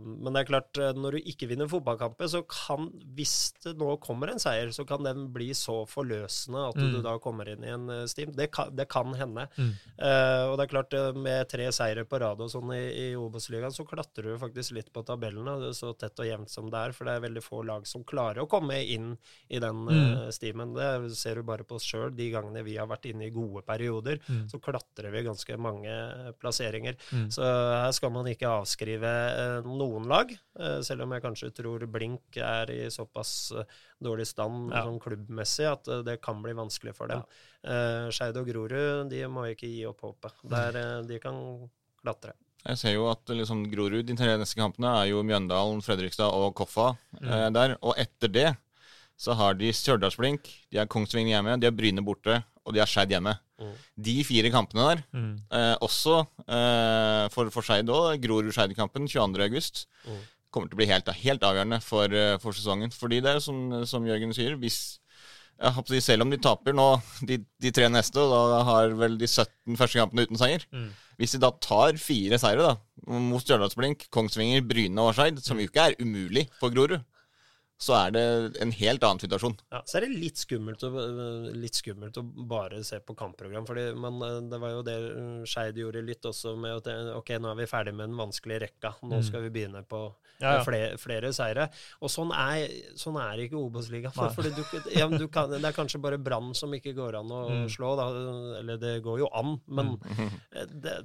[0.00, 3.98] men det er klart, eh, når du ikke vinner fotballkamper, så kan, hvis det nå
[4.00, 6.92] kommer en seier, så kan den bli så forløsende at Mm.
[6.94, 8.32] du da kommer inn i en eh, stim.
[8.32, 9.46] Det kan, det kan hende.
[9.58, 9.72] Mm.
[9.98, 13.14] Eh, og det er klart, eh, med tre seire på rad og sånn i, i
[13.16, 15.72] Obos-ligaen, så klatrer du faktisk litt på tabellene.
[15.74, 18.40] Så tett og jevnt som det er, for det er veldig få lag som klarer
[18.44, 19.18] å komme inn
[19.50, 19.90] i den Mm.
[20.24, 20.72] eh, stimen.
[20.74, 22.14] Det ser du bare på oss sjøl.
[22.16, 24.48] De gangene vi har vært inne i gode perioder, Mm.
[24.48, 26.96] så klatrer vi ganske mange plasseringer.
[27.12, 27.28] Mm.
[27.30, 29.33] Så her skal man ikke avskrive eh,
[29.66, 30.30] noen lag.
[30.58, 33.64] Eh, selv om jeg kanskje tror Blink er i såpass eh,
[34.02, 34.84] dårlig stand Ja.
[34.86, 37.22] sånn klubbmessig at eh, det kan bli vanskelig for dem.
[37.64, 40.32] Eh, Skeid og Grorud de må ikke gi opp håpet.
[40.50, 41.38] Der, eh, de kan
[42.02, 42.32] klatre.
[42.64, 46.54] Jeg ser jo at liksom, Grorud, de tre neste kampene, er jo Mjøndalen, Fredrikstad og
[46.56, 47.76] Koffa eh, der.
[47.82, 48.50] Og etter det
[49.20, 52.88] så har de Stjørdalsblink, de har Kongsvinger hjemme, de har Bryne borte, og de har
[52.90, 53.34] Skeid hjemme.
[53.60, 53.72] Mm.
[54.08, 55.32] De fire kampene der, Mm.
[55.52, 60.20] eh, også eh, for, for Skeid òg, Grorud-Skeid-kampen 22.8, Mm.
[60.50, 62.90] kommer til å bli helt, helt avgjørende for, eh, for sesongen.
[62.94, 64.98] Fordi det er som, som Jørgen sier, hvis
[65.62, 69.26] håper Selv om de taper nå de, de tre neste, og da har vel de
[69.30, 70.88] 17 første kampene uten seier Mm.
[71.16, 72.72] Hvis de da tar fire seire da,
[73.06, 77.04] mot Stjørdalsblink, Kongsvinger, Bryne og Skeid, som jo ikke er umulig for Grorud,
[77.80, 78.22] så er det
[78.62, 79.56] en helt annen situasjon.
[79.74, 80.90] Ja, så er det litt skummelt, å,
[81.58, 83.66] litt skummelt å bare se på kampprogram.
[83.66, 87.34] fordi man, Det var jo det uh, Skeid gjorde litt også med at eh, ok,
[87.42, 88.94] nå er vi ferdig med den vanskelige rekka.
[89.02, 90.04] Nå skal vi begynne på
[90.40, 90.62] Ja, ja.
[90.66, 91.68] Flere, flere seire.
[92.02, 94.14] Og sånn er, sånn er ikke Obos-ligaen.
[94.16, 97.30] For, fordi du, ja, du kan, det er kanskje bare Brann som ikke går an
[97.34, 97.68] å Mm.
[97.70, 97.92] slå.
[97.98, 98.08] Da.
[98.62, 99.96] Eller det går jo an, men
[100.54, 100.96] eh, det,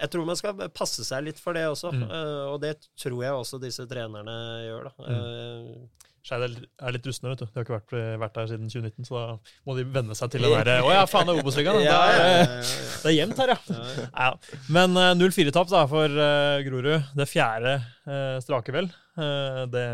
[0.00, 1.92] jeg tror man skal passe seg litt for det også.
[1.94, 2.02] Mm.
[2.10, 4.34] uh, og det tror jeg også disse trenerne
[4.66, 4.90] gjør.
[4.90, 5.06] da.
[5.06, 7.46] Uh, Skeid er litt rustne, vet du.
[7.46, 9.26] De har ikke vært, vært der siden 2019, så da
[9.68, 11.78] må de venne seg til det derre Å ja, faen, det er Obos-ligaen.
[11.86, 12.80] ja, det, ja, er- ja, ja.
[13.04, 13.58] det er jevnt her, ja.
[13.70, 14.08] Ja, ja.
[14.10, 17.12] Ja, Men uh, 0-4-tap for uh, Grorud.
[17.14, 17.76] Det fjerde
[18.10, 18.90] uh, strake, vel.
[19.16, 19.86] Eh, det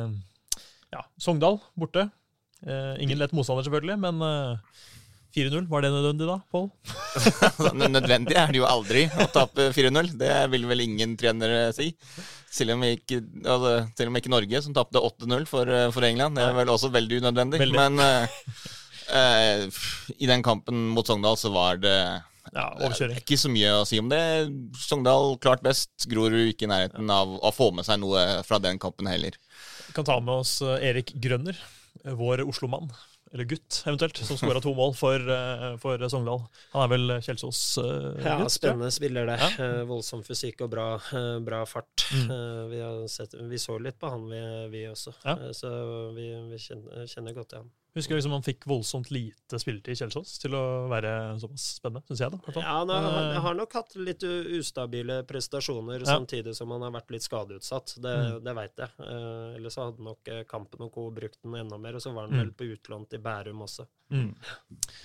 [0.93, 2.09] Ja, Sogndal borte.
[2.67, 4.83] Eh, ingen lett motstander, selvfølgelig, men eh,
[5.33, 6.69] 4-0, var det nødvendig da, Pål?
[7.97, 10.13] Nødvendig er det jo aldri å tape 4-0.
[10.21, 11.91] Det vil vel ingen trenere si.
[12.53, 16.37] Selv om ikke, altså, selv om ikke Norge, som tapte 8-0 for, eh, for England.
[16.37, 17.63] Det er vel også veldig unødvendig.
[17.63, 17.79] Veldig.
[17.81, 18.43] Men uh,
[19.17, 19.81] uh,
[20.19, 21.97] i den kampen mot Sogndal så var det
[22.53, 23.17] Ja, overkjøring.
[23.17, 24.21] er ikke så mye å si om det.
[24.85, 25.95] Sogndal klart best.
[26.13, 29.39] Grorud ikke i nærheten av å få med seg noe fra den kampen heller.
[29.89, 31.57] Vi kan ta med oss Erik Grønner,
[32.21, 32.93] vår Oslo-mann.
[33.33, 36.43] Eller gutt, eventuelt, som skåra to mål for, eh, for Sogndal.
[36.75, 38.25] Han er vel Kjelsås-gutt?
[38.27, 39.39] Ja, spennende spiller det.
[39.41, 39.51] Ja.
[39.65, 42.05] Eh, voldsom fysikk og bra, eh, bra fart.
[42.13, 42.31] Mm.
[42.31, 44.43] Eh, vi, har sett, vi så litt på han, vi,
[44.75, 45.15] vi også.
[45.25, 45.39] Ja.
[45.39, 45.71] Eh, så
[46.13, 47.73] vi, vi kjenner, kjenner godt til han.
[47.95, 51.11] Husker liksom han fikk voldsomt lite spilletid i Kjelsås til å være
[51.43, 52.31] såpass spennende, syns jeg.
[52.33, 52.39] da.
[52.49, 52.63] i.
[52.65, 56.15] Ja, han har, han eh, har nok hatt litt ustabile prestasjoner, Ja.
[56.17, 57.99] samtidig som han har vært litt skadeutsatt.
[58.01, 58.45] Det, Mm.
[58.45, 58.89] det veit jeg.
[58.99, 61.11] Eh, ellers så hadde nok eh, Kampen og co.
[61.11, 62.41] brukt den enda mer, og så var han Mm.
[62.41, 63.87] vel på utlån til Bærum også.
[64.11, 64.35] Mm.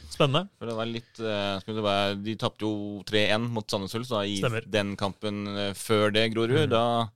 [0.10, 0.48] Spennende.
[0.58, 4.64] For det var litt, eh, være, De tapte jo 3-1 mot Sandnes Ulf i Stemmer.
[4.72, 6.68] den kampen eh, før det, Grorud.
[6.68, 6.70] Mm.
[6.70, 7.10] Da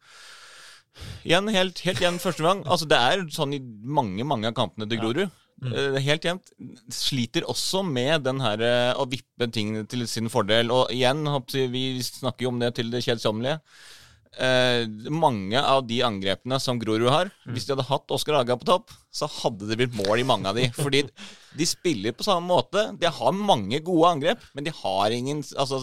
[1.24, 2.64] Igjen, helt, helt igjen første gang.
[2.68, 5.04] Altså, det er sånn i mange mange av kampene til Ja.
[5.06, 5.32] Grorud.
[5.62, 5.74] Mm.
[5.78, 6.52] Eh, helt jevnt.
[6.93, 10.74] Sliter også med den her eh, å vippe ting til sin fordel.
[10.74, 11.26] Og igjen,
[11.74, 13.60] vi snakker jo om det til det kjedsommelige.
[14.32, 18.63] Eh, mange av de angrepene som Grorud har Hvis de hadde hatt Oskar Aga på
[18.69, 20.69] topp, så hadde det blitt mål i mange av de.
[20.78, 21.04] Fordi
[21.58, 22.86] de spiller på samme måte.
[22.97, 25.82] De har mange gode angrep, men de har ingen altså,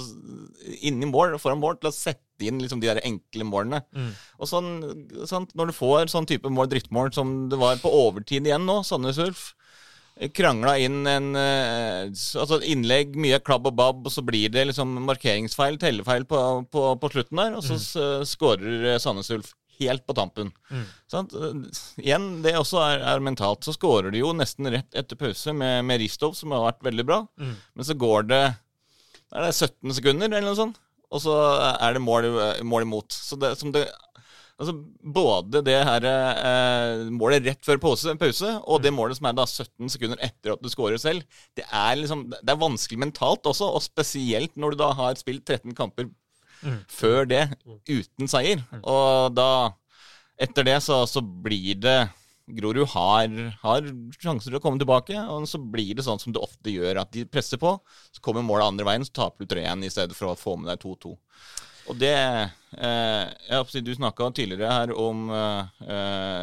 [0.80, 3.82] inni mål, foran mål til å sette inn liksom, de der enkle målene.
[3.92, 4.10] Mm.
[4.38, 4.72] Og sånn,
[5.28, 8.80] sånn, Når du får sånn type mål, drittmål som det var på overtid igjen nå,
[8.86, 9.50] Sandnes Ulf
[10.34, 14.96] krangla inn en eh, altså innlegg, mye klabb og babb, og så blir det liksom
[15.06, 16.40] markeringsfeil, tellefeil på,
[16.72, 18.26] på, på slutten der, og så mm.
[18.26, 20.50] skårer eh, Sandnes Ulf helt på tampen.
[20.74, 20.86] Mm.
[21.14, 23.62] Eh, Igjen, det også er, er mentalt.
[23.62, 27.06] Så skårer de jo nesten rett etter pause med, med Ristov, som har vært veldig
[27.06, 27.54] bra, Mm.
[27.78, 28.42] men så går det
[29.28, 30.78] det 17 sekunder, eller noe sånt,
[31.12, 31.34] og så
[31.78, 32.26] er det mål,
[32.64, 33.12] mål imot.
[33.12, 33.86] Så det, som det
[34.58, 34.72] Altså,
[35.14, 39.44] både det her eh, målet rett før pause, pause og det målet som er da
[39.46, 41.22] 17 sekunder etter at du scorer selv,
[41.54, 45.46] det er liksom Det er vanskelig mentalt også, og spesielt når du da har spilt
[45.46, 46.10] 13 kamper
[46.58, 46.80] Mm.
[46.90, 47.44] før det
[47.86, 48.64] uten seier.
[48.82, 49.74] Og da
[50.38, 52.08] Etter det så, så blir det
[52.48, 53.86] Grorud har, har
[54.18, 57.10] sjanser til å komme tilbake, og så blir det sånn som det ofte gjør, at
[57.12, 57.74] de presser på.
[58.14, 60.70] Så kommer målet andre veien, så taper du 3-1 i stedet for å få med
[60.70, 61.12] deg 2-2.
[61.88, 65.88] Og det eh, Du snakka tidligere her om eh,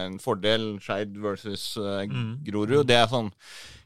[0.08, 2.86] en fordel Skeid versus eh, Mm.
[2.88, 3.32] Det er sånn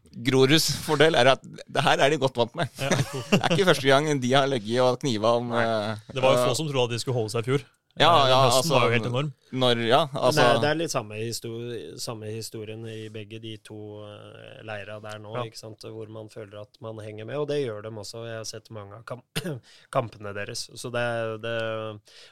[0.10, 2.70] Groruds fordel er at det her er de godt vant med.
[2.82, 2.90] Ja.
[3.30, 6.48] Det er ikke første gang de har ligget og kniva om eh, Det var jo
[6.48, 7.66] få som trodde at de skulle holde seg i fjor.
[8.00, 9.30] Ja, Eh, ja, Høsten altså, var jo helt enorm.
[9.52, 13.78] Når Ja, altså det, det er litt samme, histori samme historien i begge de to
[14.06, 15.44] uh, leira der nå, Ja.
[15.50, 15.84] ikke sant?
[15.84, 17.38] hvor man føler at man henger med.
[17.42, 18.24] Og det gjør dem også.
[18.28, 19.26] Jeg har sett mange av kamp
[19.96, 20.70] kampene deres.
[20.80, 21.06] Så det,
[21.44, 21.56] det,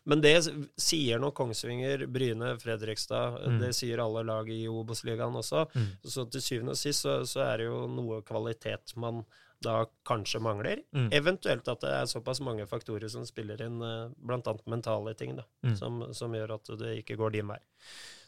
[0.05, 0.35] men det
[0.77, 3.39] sier nå Kongsvinger, Bryne, Fredrikstad.
[3.47, 3.59] Mm.
[3.65, 5.65] Det sier alle lag i Obos-ligaen også.
[5.73, 5.89] Mm.
[6.05, 9.25] Så til syvende og sist så, så er det jo noe kvalitet man
[9.63, 10.83] da kanskje mangler.
[10.93, 11.07] Mm.
[11.17, 14.09] Eventuelt at det er såpass mange faktorer som spiller inn, bl.a.
[14.27, 15.75] blant annet mentale ting, da, Mm.
[15.79, 17.57] som, som gjør at det ikke går din vei.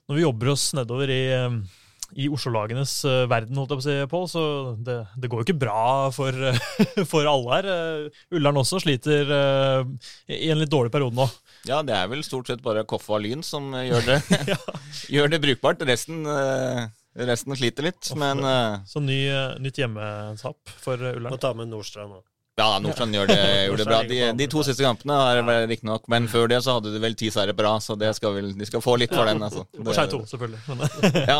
[0.09, 1.59] Når vi jobber oss nedover i, eh,
[2.17, 4.43] i Oslo-lagenes eh, verden, holdt jeg på å si, Pål, så
[4.81, 6.57] det, det går jo ikke bra for, eh,
[7.11, 7.69] for alle her.
[7.69, 9.83] Eh, Ullern også sliter eh,
[10.33, 11.29] i en litt dårlig periode nå.
[11.69, 14.17] Ja, det er vel stort sett bare Koffa og Lyn som eh, gjør det,
[15.13, 15.85] gjør det brukbart.
[15.85, 16.87] Resten, eh,
[17.27, 18.11] resten sliter litt.
[18.19, 21.31] Men uh, Så ny, eh, nytt hjemmetap for Ullern.
[21.33, 22.23] Må ta med Nordstrand òg.
[22.59, 23.99] ja, Nordstrand gjør det, gjorde det bra.
[24.07, 27.31] De, de to siste kampene har riktignok Men før det så hadde de vel ti
[27.33, 29.43] seire på rad, så det skal vel, de skal få litt for den.
[29.45, 29.65] Altså.
[29.79, 31.21] Og Skei 2, selvfølgelig.
[31.33, 31.39] Ja,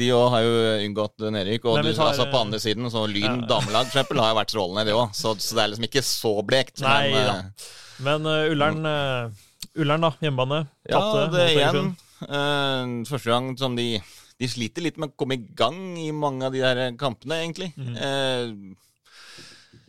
[0.00, 0.56] de òg har jo
[0.88, 1.68] unngått nedrykk.
[1.68, 3.36] Og du, vi tar, altså på eh, andre siden, så Lyn ja.
[3.54, 5.14] damelag for eksempel, har jo vært strålende, det òg.
[5.16, 6.82] Så, så det er liksom ikke så blekt.
[6.84, 7.70] Nei men, eh,
[8.08, 10.12] men uh, Ullern, uh, Ullern, da.
[10.22, 10.66] Hjemmebane.
[10.88, 11.00] Ja,
[11.32, 11.96] det er igjen.
[12.26, 14.00] Eh, første gang som de
[14.38, 17.72] De sliter litt med å komme i gang i mange av de der kampene, egentlig.
[17.78, 17.96] Mm.
[17.96, 18.76] Eh,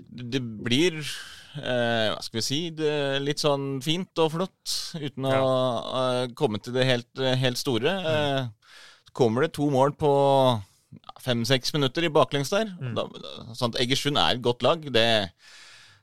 [0.09, 5.35] det blir eh, Hva skal vi si det Litt sånn fint og flott, uten å
[5.37, 7.93] uh, komme til det helt, helt store.
[8.13, 8.41] Eh,
[9.09, 10.11] så kommer det to mål på
[11.23, 12.71] fem-seks minutter i baklengs der.
[12.79, 12.93] Mm.
[12.97, 13.05] Da,
[13.57, 14.85] sånn at Egersund er et godt lag.
[14.93, 15.57] Det, eh,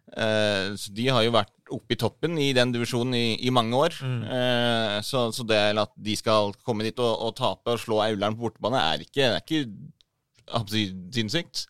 [0.07, 3.97] så de har jo vært oppe i toppen i den divisjonen i, i mange år.
[4.03, 4.21] Mm.
[4.37, 8.37] Eh, så, så det at de skal komme dit og, og tape og slå Aulern
[8.37, 10.85] på bortebane, er ikke, er ikke
[11.17, 11.67] sinnssykt.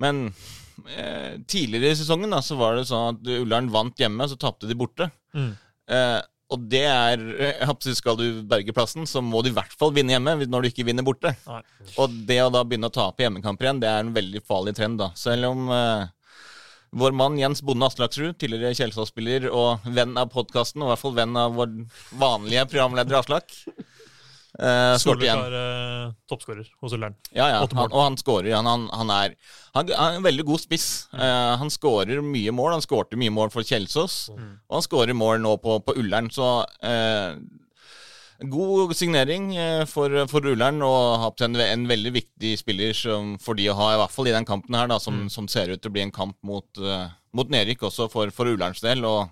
[0.00, 0.28] Men
[0.96, 4.70] eh, tidligere i sesongen da, så var det sånn at Ullern vant hjemme, så tapte
[4.70, 5.10] de borte.
[5.36, 5.52] Mm.
[5.90, 6.20] Eh,
[6.50, 7.20] og det er
[8.00, 10.86] Skal du berge plassen, så må du i hvert fall vinne hjemme når du ikke
[10.88, 11.34] vinner borte.
[11.46, 11.60] Nei.
[12.00, 14.98] Og det å da begynne å tape hjemmekamper igjen, det er en veldig farlig trend.
[15.02, 15.12] da.
[15.18, 16.08] Selv om eh,
[16.90, 21.16] vår mann Jens Bonde Aslaksrud, tidligere Kjelsås-spiller og venn av podkasten, og i hvert fall
[21.20, 21.76] venn av vår
[22.18, 23.54] vanlige programleder Aslak,
[24.58, 24.98] Uh, igjen.
[24.98, 27.14] Soleklar uh, toppskårer hos Ullern.
[27.30, 27.60] Ja, ja.
[27.62, 28.50] Han, og han skårer.
[28.56, 29.36] Han, han, han, er,
[29.76, 30.88] han er en veldig god spiss.
[31.14, 32.72] Uh, han skårer mye mål.
[32.74, 36.32] Han skårte mye mål for Kjelsås, og han skårer mål nå på, på Ullern.
[36.34, 36.48] Så
[36.82, 37.38] eh,
[38.48, 43.68] god signering eh, for, for rulleren og en, en veldig viktig spiller som, for de
[43.68, 45.92] å ha, i hvert fall i den kampen her, da, som, som ser ut til
[45.92, 49.04] å bli en kamp mot, uh, mot nedrykk også for, for rullerens del.
[49.04, 49.28] Og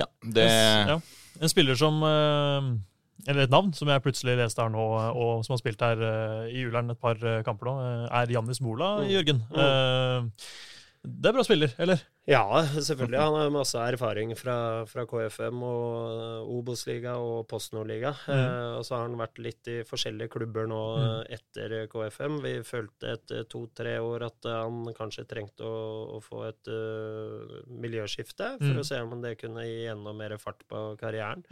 [0.00, 1.00] ja, det Ja.
[1.36, 2.76] En spiller som uh
[3.26, 4.82] Eller et navn som jeg plutselig leste her nå,
[5.18, 8.30] og som har spilt her uh, i Ullern et par uh, kamper nå, uh, er
[8.30, 9.08] Jannis Mola, Mm.
[9.10, 9.40] Jørgen.
[9.50, 10.28] Eh,
[11.06, 12.00] det er bra spiller, eller?
[12.26, 12.42] Ja,
[12.74, 13.18] selvfølgelig.
[13.22, 14.56] Han har masse erfaring fra,
[14.90, 18.10] fra KFM og eh, Obos-liga og PostNord-liga.
[18.26, 18.32] Mm.
[18.34, 21.04] Eh, og så har han vært litt i forskjellige klubber nå Mm.
[21.06, 22.40] eh, etter KFM.
[22.42, 27.62] Vi følte etter to-tre år at eh, han kanskje trengte å, å få et uh,
[27.70, 28.80] miljøskifte, for Mm.
[28.82, 31.44] å se om det kunne gi enda mer fart på karrieren.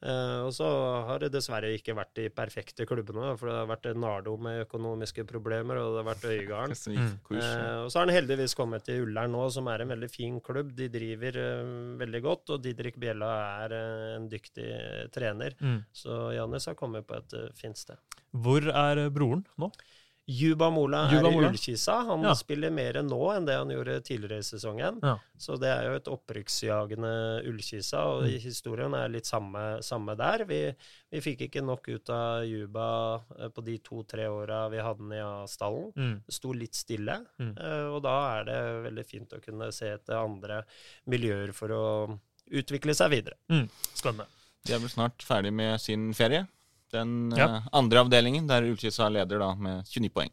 [0.00, 0.66] Eh, og så
[1.04, 5.26] har det dessverre ikke vært de perfekte klubbene, for det har vært Nardo med økonomiske
[5.28, 6.78] problemer, og det har vært Øygarden.
[7.30, 10.40] Eh, og så har han heldigvis kommet til Ullern nå, som er en veldig fin
[10.44, 10.72] klubb.
[10.76, 13.28] De driver uh, veldig godt, og Didrik Bjella
[13.64, 13.74] er
[14.16, 14.66] en dyktig
[15.14, 15.54] trener.
[15.62, 15.78] Mm.
[15.94, 18.00] Så Jannis har kommet på et fint sted.
[18.30, 19.70] Hvor er broren nå?
[20.30, 21.96] Juba Mola Juba er i Ullkisa.
[22.06, 22.32] Han Ja.
[22.38, 25.00] spiller mer nå enn det han gjorde tidligere i sesongen.
[25.02, 25.16] Ja.
[25.36, 28.38] Så det er jo et opprykksjagende Ullkisa, og Mm.
[28.40, 30.44] historien er litt samme, samme der.
[30.44, 30.74] Vi,
[31.10, 35.12] vi fikk ikke nok ut av Juba eh, på de to-tre åra vi hadde den
[35.12, 35.92] i A-stallen.
[35.96, 36.22] Mm.
[36.26, 37.56] Det sto litt stille, Mm.
[37.58, 40.64] eh, og da er det veldig fint å kunne se etter andre
[41.08, 42.18] miljøer for å
[42.50, 43.34] utvikle seg videre.
[43.50, 43.68] Mm.
[43.94, 44.26] Spennende.
[44.66, 46.46] De er vel snart ferdig med sin ferie.
[46.92, 47.46] Den Ja.
[47.60, 50.30] uh, andre avdelingen, der Ullkisa leder da med 29 poeng.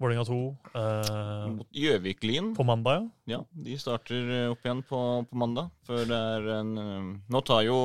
[0.00, 0.36] Vålerenga 2
[0.80, 2.54] eh, Mot Gjøvik-Lien.
[2.56, 3.36] på mandag, ja.
[3.36, 5.68] Ja, de starter eh, opp igjen på, på mandag.
[5.84, 6.70] For det er en
[7.28, 7.76] Nå tar jo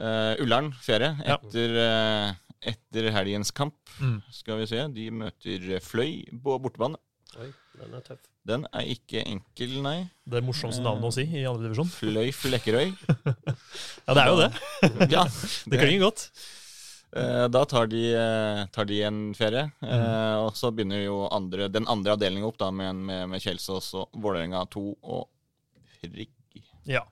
[0.00, 1.36] uh, Ullern ferie Ja.
[1.38, 2.34] etter, eh,
[2.72, 3.76] etter helgens kamp.
[4.00, 4.18] Mm.
[4.34, 4.82] Skal vi se.
[4.92, 6.98] De møter Fløy på bortebane.
[7.36, 7.48] Oi,
[7.80, 8.20] den er tøff.
[8.46, 9.96] Den er ikke enkel, nei.
[10.30, 11.88] Det morsomste navnet å si i andre divisjon.
[11.90, 12.92] Fløy Flekkerøy.
[14.06, 14.50] Ja, det er jo det.
[15.16, 15.24] Ja,
[15.66, 16.22] Det klinger godt.
[17.16, 19.66] Eh, Da tar de, eh, tar de en ferie.
[19.82, 19.90] Mm.
[19.90, 23.90] eh, Og så begynner jo andre, den andre avdelingen opp da med, med, med Kjelsås
[23.98, 25.26] og Vålerenga 2 og
[26.00, 26.30] Frigg.
[26.86, 27.02] Ja.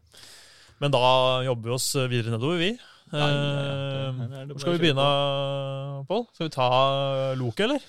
[0.81, 1.03] Men da
[1.45, 2.73] jobber vi oss videre nedover, vi.
[3.13, 3.27] Nei.
[3.27, 5.11] Eh, er det Hvor skal vi begynne,
[6.09, 6.25] Pål?
[6.35, 6.71] Skal vi ta
[7.43, 7.83] Loke, eller?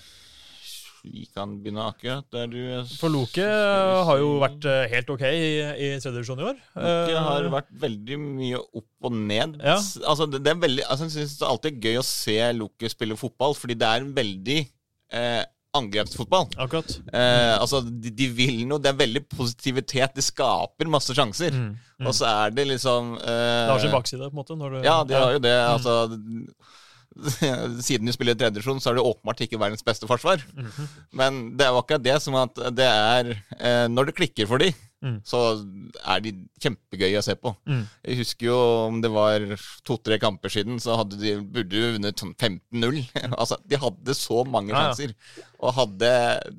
[1.06, 1.86] Vi kan begynne
[2.34, 2.58] der du
[2.98, 6.60] For Loke har jo vært eh, helt ok i, i tredje divisjon i år.
[6.76, 9.58] Loke har Eh, vært veldig mye opp og ned.
[9.62, 9.76] Ja.
[10.06, 13.18] Altså, det, er veldig, altså, jeg synes det er alltid gøy å se Loke spille
[13.20, 14.58] fotball, fordi det er en veldig
[15.14, 15.44] eh,
[15.76, 16.46] angrepsfotball.
[16.64, 16.94] Akkurat.
[17.12, 18.80] Eh, altså, de, de vil noe.
[18.82, 20.14] Det er veldig positivitet.
[20.16, 21.52] De skaper masse sjanser.
[21.52, 21.74] Mm.
[22.00, 22.08] Mm.
[22.10, 24.56] Og så er det liksom eh, Det har sin bakside, på en måte.
[24.58, 25.54] Når du, Ja, de har jo det.
[25.68, 25.94] Altså,
[27.86, 30.42] siden du spiller i tredjedivisjon, så er det åpenbart ikke verdens beste forsvar.
[31.16, 34.62] Men det er jo akkurat det som at det er eh, Når det klikker for
[34.62, 34.72] de,
[35.06, 35.16] Mm.
[35.26, 35.40] så
[36.02, 37.54] er de kjempegøye å se på.
[37.70, 37.82] Mm.
[38.10, 38.56] Jeg husker jo
[38.88, 39.44] om det var
[39.86, 42.98] to-tre kamper siden, så de, burde de vunnet sånn 15-0.
[43.40, 45.12] altså, de hadde så mange Ja, ja.
[45.56, 46.08] Og hadde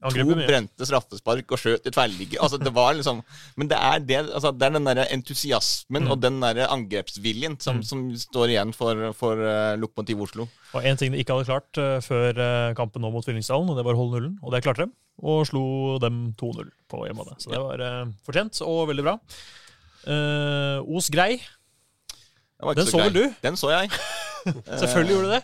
[0.09, 2.39] to brente straffespark og skjøt i tverrligger.
[2.41, 3.19] Altså, det var liksom
[3.59, 6.11] Men det er, det, altså, det er den derre entusiasmen Mm.
[6.13, 10.47] og den derre angrepsviljen som, som står igjen for, for uh, Lokomotiv Oslo.
[10.77, 13.77] Og en ting de ikke hadde klart uh, før eh, kampen nå mot Fyllingsdalen, og
[13.77, 14.35] det var å holde nullen.
[14.43, 14.93] Og det klarte de,
[15.23, 15.63] og slo
[16.01, 17.37] dem 2-0 på hjemmebane.
[17.41, 19.15] Så det var uh, fortjent og veldig bra.
[20.07, 21.39] Uh, Os grei.
[22.57, 23.07] Den så så grei.
[23.07, 23.23] vel du?
[23.43, 23.89] Den så jeg.
[24.81, 25.43] Selvfølgelig gjorde du det.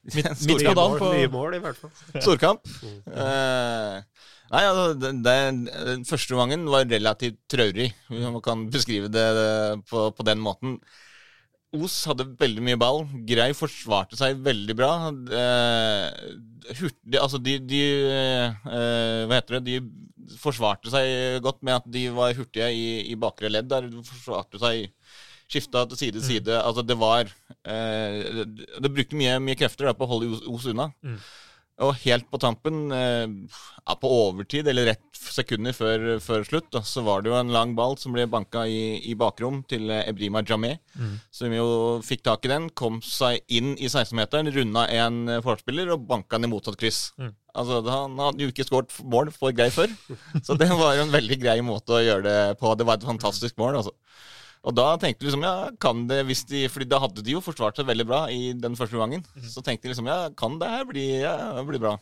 [0.16, 1.90] Midt, midt på dagen på mye mål, i hvert fall.
[2.24, 2.70] Storkamp.
[3.04, 4.00] Uh,
[4.48, 5.34] nei, altså, det, det,
[5.90, 9.26] den første gangen var relativt traurig, om man kan beskrive det
[9.90, 10.78] på, på den måten.
[11.76, 13.04] Os hadde veldig mye ball.
[13.28, 14.92] Grei forsvarte seg veldig bra.
[15.40, 16.06] Eh,
[16.80, 19.78] hurtig, altså de, de eh, Hva heter det?
[19.78, 23.70] De forsvarte seg godt med at de var hurtige i, i bakre ledd.
[23.70, 24.90] Der de forsvarte seg
[25.50, 26.58] Skifta til side til side.
[26.62, 30.92] Altså, det var eh, det, brukte mye, mye krefter da, på å holde Os unna.
[31.02, 31.16] Mm.
[31.80, 33.24] Og helt på tampen, eh,
[33.86, 37.52] ja, på overtid, eller rett sekunder før, før slutt, da, så var det jo en
[37.54, 41.14] lang ball som ble banka i, i bakrom til eh, Ebrima Jamé, Mm.
[41.32, 41.66] Som jo
[42.04, 46.36] fikk tak i den, kom seg inn i 16-meteren, runda en eh, forspiller og banka
[46.36, 47.12] den i motsatt kryss.
[47.16, 47.30] Mm.
[47.54, 49.88] Altså, Han hadde jo ikke skåret mål for grei før,
[50.46, 52.74] så det var jo en veldig grei måte å gjøre det på.
[52.76, 53.96] Det var et fantastisk mål, altså.
[54.60, 57.40] Og da tenkte de liksom, ja, kan det hvis de, fordi da hadde de jo
[57.44, 59.22] forsvart seg veldig bra i den første gangen.
[59.40, 61.34] Så tenkte de liksom, ja, kan det her bli, ja,
[61.64, 61.94] bli bra.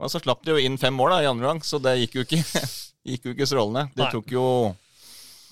[0.00, 2.20] Og så slapp de jo inn fem mål da i andre gang, så det gikk
[2.20, 2.40] jo ikke,
[3.10, 3.88] gikk jo ikke strålende.
[3.96, 4.12] Det Nei.
[4.14, 4.44] tok jo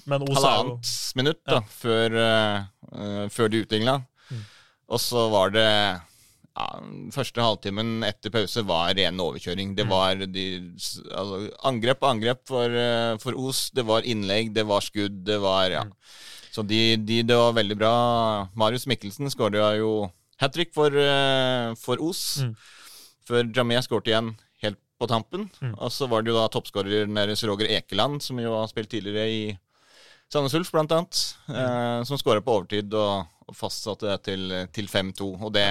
[0.08, 2.62] halvannet minutt da, før, eh,
[2.94, 3.98] eh, før de utligna.
[4.30, 4.44] Mm.
[4.94, 5.68] Og så var det
[6.58, 6.66] ja,
[7.14, 9.72] Første halvtimen etter pause var ren overkjøring.
[9.72, 9.76] Mm.
[9.78, 10.46] Det var de,
[11.12, 13.68] altså, angrep på angrep for, eh, for Os.
[13.74, 15.84] Det var innlegg, det var skudd, det var ja.
[15.86, 15.94] Mm.
[16.50, 17.94] Så de, de, det var veldig bra.
[18.58, 20.08] Marius Mikkelsen skåret jo
[20.42, 22.42] hat trick for, eh, for Os.
[22.42, 22.52] Mm.
[23.28, 24.34] Før Jamea skåret igjen
[24.64, 25.46] helt på tampen.
[25.62, 25.76] Mm.
[25.76, 29.30] Og så var det jo da toppskåreren deres Roger Ekeland, som jo har spilt tidligere
[29.30, 29.42] i
[30.32, 34.90] Sandnes Ulf, blant annet, eh, som skåra på overtid og, og fastsatte det til, til
[34.90, 35.30] 5-2.
[35.38, 35.70] Og det,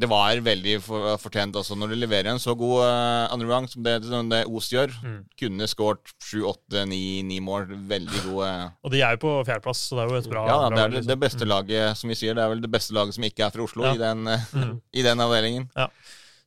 [0.00, 1.54] det var veldig for, fortjent.
[1.60, 1.76] også.
[1.78, 5.18] når du leverer en så god uh, andregang som det, som det Os gjør, Mm.
[5.38, 7.66] kunne skåret 7-8-9 mål.
[7.90, 8.48] Veldig gode
[8.84, 10.88] Og de er jo på fjerdeplass, så det er jo et bra Ja, det er
[10.88, 11.10] det, liksom.
[11.12, 12.34] det beste laget, som vi sier.
[12.34, 13.94] Det er vel det beste laget som ikke er fra Oslo Ja.
[13.94, 14.74] i, den, eh, Mm.
[15.00, 15.68] i den avdelingen.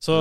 [0.04, 0.14] Så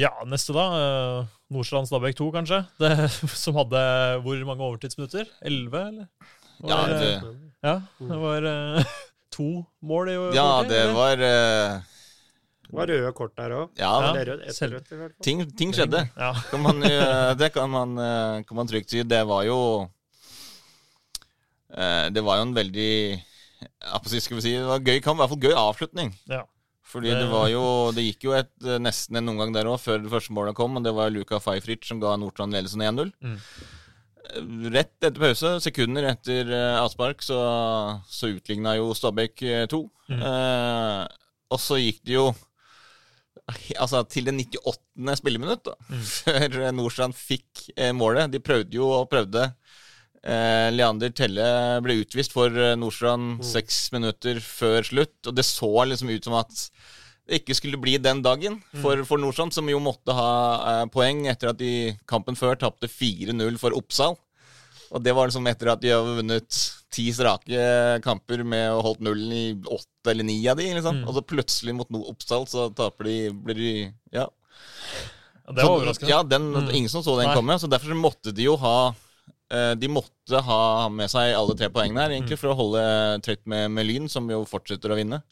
[0.00, 0.64] ja, neste da.
[0.80, 2.60] øh, Nordstrand Stabæk 2, kanskje.
[2.80, 3.10] Det,
[3.44, 3.80] som hadde
[4.24, 5.26] hvor mange overtidsminutter?
[5.42, 6.06] Elleve, eller?
[6.60, 8.46] Ja, Var, ja, det, ja, det var
[9.30, 10.20] to mål i ja,
[10.58, 10.94] overtid, det eller?
[10.98, 11.88] var uh...
[12.70, 13.70] Det var røde kort der òg.
[13.80, 15.08] Ja, Ja.
[15.26, 16.04] Ting, ting skjedde.
[16.16, 16.28] Ja.
[16.52, 19.02] Kan man, eh, det kan man, eh, kan man trygt si.
[19.02, 19.56] Det var jo
[21.74, 22.92] eh, Det var jo en veldig
[24.20, 26.14] skal vi si, Det var gøy kamp, i hvert fall gøy avslutning.
[26.30, 26.44] Ja.
[26.90, 28.50] Fordi Det- var jo Det gikk jo et,
[28.80, 30.76] nesten en omgang der òg, før det første målet kom.
[30.76, 33.12] Og det var Luka Feifrich som ga Nordstrand ledelsen 1-0.
[33.22, 33.38] Mm.
[34.20, 34.42] Eh,
[34.74, 37.38] Rett etter pause, sekunder etter eh, avspark, så,
[38.10, 39.42] så utligna jo Stabæk
[39.72, 39.80] 2.
[40.12, 40.20] Mm.
[40.20, 41.02] Eh,
[41.50, 42.28] og så gikk det jo
[43.82, 45.16] Altså til det 98.
[45.18, 46.02] spilleminutt, da, Mm.
[46.20, 48.30] før Nordstrand fikk eh, målet.
[48.30, 49.48] De prøvde jo og prøvde.
[50.22, 51.48] Eh, Leander Telle
[51.82, 53.46] ble utvist for Nordstrand Nordstrand Mm.
[53.96, 56.62] minutter før slutt, og det så liksom ut som at
[57.30, 60.30] ikke skulle bli den dagen for, for Nordstrand, som jo måtte ha
[60.82, 64.16] eh, poeng etter at de kampen før tapte 4-0 for Oppsal.
[64.90, 66.50] Og det var liksom etter at de har vunnet
[66.90, 71.02] ti strake kamper med å holdt nullen i åtte eller ni av de, liksom.
[71.02, 71.06] Mm.
[71.06, 73.16] Og så plutselig mot no Oppsal så taper de,
[73.46, 73.70] blir de
[74.16, 74.26] Ja.
[75.46, 76.10] Ja, det var overraskende.
[76.10, 76.70] Ja, den, Mm.
[76.74, 77.36] Ingen som så den Nei.
[77.38, 78.94] komme, så derfor måtte de jo ha
[79.50, 82.42] eh, De måtte ha med seg alle tre poengene her, egentlig, Mm.
[82.42, 82.82] for å holde
[83.22, 85.22] trøtt med, med Lyn, som jo fortsetter å vinne.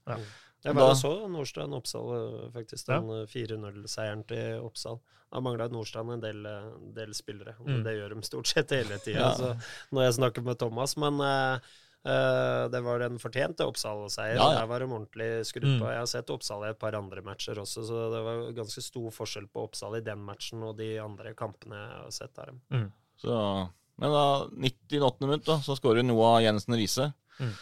[0.65, 2.87] Jeg Da- var og så Nordstrand Oppsal, eh, faktisk.
[2.87, 3.25] Den ja.
[3.31, 4.99] 4-0-seieren til Oppsal.
[5.31, 7.55] Da mangla Nordstrand en del, eh, del spillere.
[7.65, 7.83] Mm.
[7.85, 9.35] Det gjør de stort sett hele tida, Ja.
[9.35, 9.53] så
[9.93, 10.97] når jeg snakker med Thomas.
[10.97, 11.59] Men uh,
[12.05, 14.35] eh, det var en fortjente Oppsal-seier.
[14.35, 14.59] Ja, ja.
[14.61, 15.81] Der var de ordentlig skrudd Mm.
[15.87, 19.11] Jeg har sett Oppsal i et par andre matcher også, så det var ganske stor
[19.11, 22.93] forskjell på Oppsal i den matchen og de andre kampene jeg har sett av dem.
[23.19, 25.21] Så, men da, 98.
[25.21, 27.13] minutt, da, så skårer Noah Jensen Riise.
[27.39, 27.53] Mm.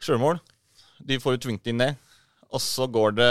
[0.00, 0.40] Sjølmål.
[0.98, 1.94] De får jo tvingt inn det.
[2.54, 3.30] Og så går det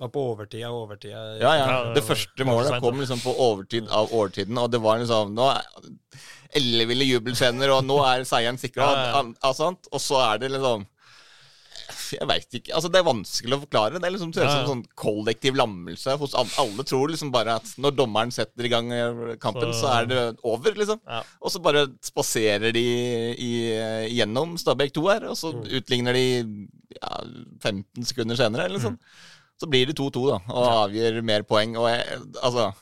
[0.00, 1.20] Var på overtida og overtida.
[1.38, 1.66] Ja, ja.
[1.70, 5.34] Ja, det Det første målet kom liksom på overtid av overtiden, og det var liksom
[5.36, 5.50] Nå
[6.56, 9.20] elleville jubelscener, og nå er seieren sikra, Ja, ja.
[9.20, 10.86] og, og, og så er det liksom
[12.18, 12.72] Jeg veit ikke.
[12.74, 14.00] Altså, det er vanskelig å forklare.
[14.00, 16.50] Det er liksom ser ut som sånn kollektiv lammelse hos alle.
[16.58, 20.06] Alle tror liksom bare at når dommeren setter i gang eh, kampen, så, Så- er
[20.06, 21.00] det over, liksom.
[21.06, 21.22] Ja.
[21.42, 22.84] Og så bare spaserer de
[23.38, 23.52] i,
[24.18, 25.64] gjennom Stabæk 2 her, og så Mm.
[25.80, 26.26] utligner de
[27.00, 27.20] ja,
[27.62, 28.86] 15 sekunder senere, eller Mm.
[28.90, 28.98] sånn.
[29.60, 31.76] Så blir det 2-2, da, og avgir mer poeng.
[31.76, 32.72] Og jeg, altså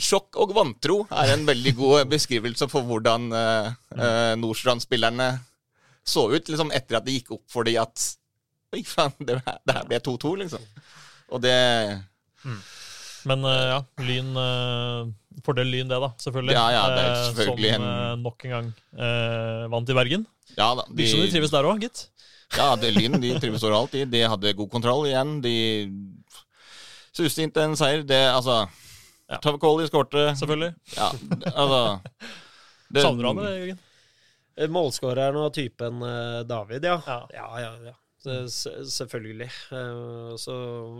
[0.00, 5.26] Sjokk og vantro er en veldig god beskrivelse for hvordan uh, Nordstrand-spillerne
[6.06, 8.06] så ut liksom etter at det gikk opp for de at
[8.74, 9.36] Oi, faen, det,
[9.66, 10.62] det her ble 2-2, liksom.
[11.30, 11.52] Og det
[13.26, 15.06] Men eh, ja, Lyn eh,
[15.46, 16.08] Fordel Lyn, det, da.
[16.22, 16.54] Selvfølgelig.
[16.56, 20.26] Ja, ja, det er Eh, selvfølgelig Som en- nok en gang eh, vant i Bergen.
[20.56, 20.84] Ja da.
[20.90, 22.04] Virker de trives der òg, gitt.
[22.56, 23.90] Ja, det, Lyn de trives overalt.
[23.94, 25.40] De, de hadde god kontroll igjen.
[25.42, 25.54] De
[27.16, 28.04] suste inn til en seier.
[28.06, 28.64] Det, altså
[29.30, 29.40] Ja.
[29.42, 30.28] Tavakoli skårte.
[30.38, 30.74] Selvfølgelig.
[30.94, 31.08] Ja,
[31.50, 31.80] altså
[32.94, 33.80] det- Savner du han Jørgen?
[34.56, 36.98] Eh, Målskåreren og typen eh, David, ja.
[37.06, 37.20] Ja.
[37.34, 37.96] Ja, ja, ja.
[38.26, 39.50] Selvfølgelig.
[39.72, 40.54] Eh, så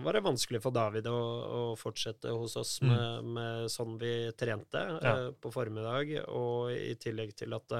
[0.04, 2.92] var det vanskelig for David å, å fortsette hos oss Mm.
[2.92, 5.14] med, med sånn vi trente ja.
[5.40, 7.72] på formiddag, og i tillegg til at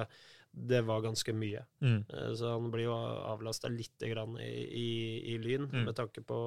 [0.59, 1.61] det var ganske mye.
[1.85, 2.05] Mm.
[2.09, 5.85] Eh, Så han blir jo avlasta lite grann i, i, i Lyn, Mm.
[5.85, 6.39] med tanke på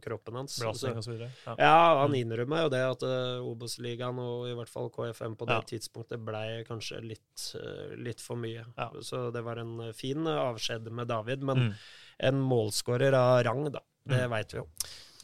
[0.00, 0.60] kroppen hans.
[0.62, 1.30] Blasting Så- og så videre.
[1.46, 1.54] Ja.
[1.58, 5.56] ja, han innrømmer jo det at uh, Obos-ligaen og i hvert fall KFM på det
[5.58, 5.62] Ja.
[5.62, 8.64] tidspunktet blei kanskje litt, uh, litt for mye.
[8.78, 8.90] Ja.
[9.02, 11.74] Så det var en fin avskjed med David, men Mm.
[12.20, 13.80] en målskårer av rang, da.
[14.06, 14.30] Det Mm.
[14.30, 14.66] veit vi jo.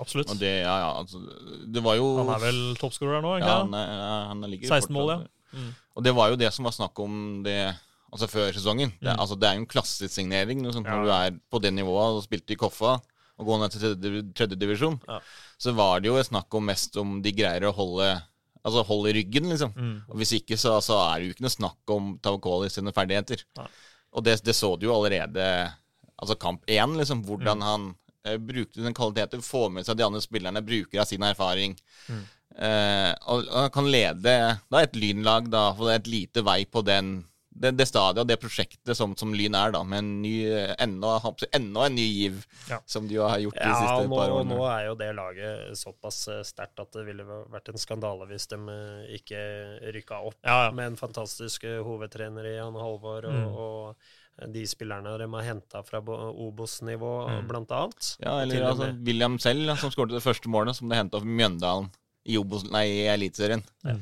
[0.01, 0.31] Absolutt.
[0.31, 1.21] Og det, ja, ja, altså,
[1.73, 3.39] det var jo Han er vel toppskårer nå?
[3.39, 3.75] ja, ikke han, sant?
[3.75, 5.27] er, ja, han ligger 16 mål, ja.
[5.55, 5.75] Mm.
[5.97, 7.77] Og det var jo det som var snakk om det
[8.13, 8.91] Altså før sesongen.
[9.01, 9.21] Det, Mm.
[9.21, 10.97] altså, det er jo en klassesignering noe sånt, Ja.
[10.97, 13.01] når du er på det nivået og spilte i Koffa
[13.39, 15.01] og går ned til tredje, tredje divisjon.
[15.09, 15.21] Ja.
[15.59, 18.23] Så var det jo snakk om mest om de greier å holde
[18.65, 19.73] Altså holde ryggen, liksom.
[19.75, 20.03] Mm.
[20.09, 23.43] Og hvis ikke, så, så er det jo ikke noe snakk om Tavakoli sine ferdigheter.
[23.59, 23.67] Ja.
[24.15, 25.73] Og det, det så du jo allerede
[26.23, 27.25] Altså kamp én, liksom.
[27.27, 27.63] Hvordan Mm.
[27.67, 27.95] han
[28.25, 31.75] eh, brukte den kvaliteten, får med seg de andre spillerne, bruker av sin erfaring.
[32.09, 32.23] Mm.
[32.59, 34.23] Eh, og, og kan lede
[34.71, 37.25] da et lynlag, da, for det er et lite vei på den
[37.55, 40.33] det, det stadiet og det prosjektet som, som Lyn er, da, med en ny,
[40.81, 41.19] enda,
[41.53, 42.79] enda en ny giv, Ja.
[42.87, 44.55] som de har gjort de Ja, siste nå, par årene.
[44.57, 48.49] nå er jo det laget såpass eh, sterkt at det ville vært en skandale hvis
[48.49, 49.43] de eh, ikke
[49.95, 50.39] rykka opp.
[50.45, 50.73] Ja, ja.
[50.73, 53.57] Med en fantastisk eh, hovedtrener i Jan Halvor, og, Mm.
[53.57, 57.49] og de spillerne de har henta fra Obos-nivå, Mm.
[57.49, 58.17] blant annet.
[58.23, 61.91] Ja, eller altså, William selv, som skåret det første målet, som det henta fra Mjøndalen
[62.25, 63.63] i, Obos, nei, i Eliteserien.
[63.85, 64.01] Mm.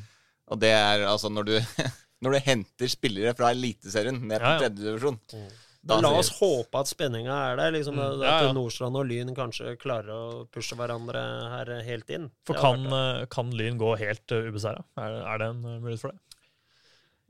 [0.51, 1.55] Og det er altså når du,
[2.22, 4.58] når du henter spillere fra Eliteserien ned til Ja, ja.
[4.64, 5.50] tredje divisjon Mm.
[5.82, 7.70] da la oss håpe at spenninga er der.
[7.72, 8.52] Liksom, Mm, At ja, ja.
[8.52, 11.22] Nordstrand og Lyn kanskje klarer å pushe hverandre
[11.54, 12.30] her helt inn.
[12.44, 14.84] For kan, eh, kan Lyn gå helt uh, ubeseira?
[14.98, 16.18] Er, er det en eh, mulighet for det?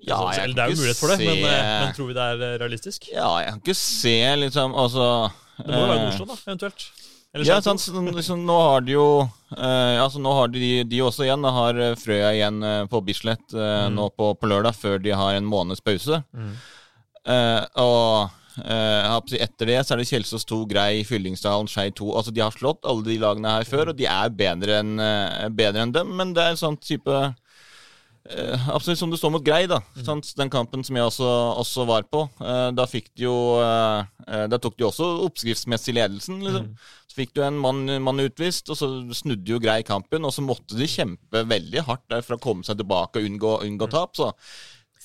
[0.01, 2.07] Ja, Altså, jeg kan det er jo mulighet for det, men, se- men, men tror
[2.09, 3.09] vi det er eh, realistisk?
[3.12, 5.07] Ja, jeg kan ikke se liksom Altså
[5.61, 6.86] Det må jo være eh, Nordstrand, da, eventuelt.
[7.47, 7.93] Ja, sant, så,
[8.26, 9.05] så nå har de jo
[9.55, 12.99] eh, Altså Nå har de, de også igjen Da har eh, Frøya igjen eh, på
[13.07, 13.95] Bislett eh, Mm.
[14.01, 16.18] nå på, på lørdag, før de har en måneds pause.
[16.35, 16.51] Mm.
[17.31, 22.09] Eh, og etter det så er det Kjelsås 2, Grei, Fyllingsdalen, Skei 2.
[22.18, 25.95] Altså De har slått alle de lagene her før, og de er bedre enn enn
[25.95, 26.11] dem.
[26.18, 27.20] Men det er en sånn type
[28.70, 29.78] Absolutt som det står mot Grei, da.
[30.05, 30.35] Sant?
[30.37, 31.31] Den kampen som jeg også,
[31.62, 32.26] også var på.
[32.76, 33.37] da fikk de jo
[34.51, 36.68] Da tok de også oppskriftsmessig ledelsen, liksom.
[37.11, 38.87] Så fikk du en mann, mann utvist, og så
[39.19, 40.23] snudde jo Grei kampen.
[40.23, 43.55] Og så måtte de kjempe veldig hardt der for å komme seg tilbake og unngå,
[43.67, 44.15] unngå tap.
[44.15, 44.31] Så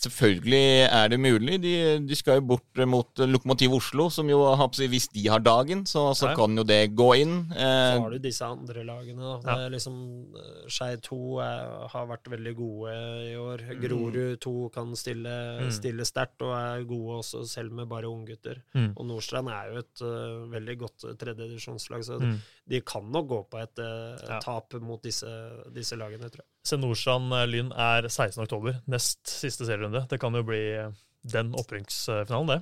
[0.05, 1.57] selvfølgelig er det mulig.
[1.63, 1.73] De,
[2.07, 5.41] de skal jo bort mot Lokomotiv Oslo, som jo har på å Hvis de har
[5.43, 6.37] dagen, så, så Ja, ja.
[6.39, 7.35] kan jo det gå inn.
[7.51, 9.33] Så Eh, har du disse andre lagene.
[9.45, 9.97] Er liksom
[10.37, 12.95] eh, Skei 2 er, har vært veldig gode
[13.31, 13.65] i år.
[13.81, 15.71] Grorud 2 kan stille, Mm.
[15.71, 18.61] stille sterkt og er gode også, selv med bare unggutter.
[18.75, 18.93] Mm.
[18.97, 22.37] Og Nordstrand er jo et uh, veldig godt tredjedivisjonslag, så Mm.
[22.67, 24.39] De kan nok gå på et uh, Ja.
[24.41, 25.29] tap mot disse,
[25.75, 26.49] disse lagene, tror jeg.
[26.65, 28.39] Se Nordstrand-Lyn er 16.
[28.41, 30.07] oktober, nest siste serierunde.
[30.09, 30.89] Det kan jo bli eh,
[31.29, 32.61] den opprykksfinalen, det.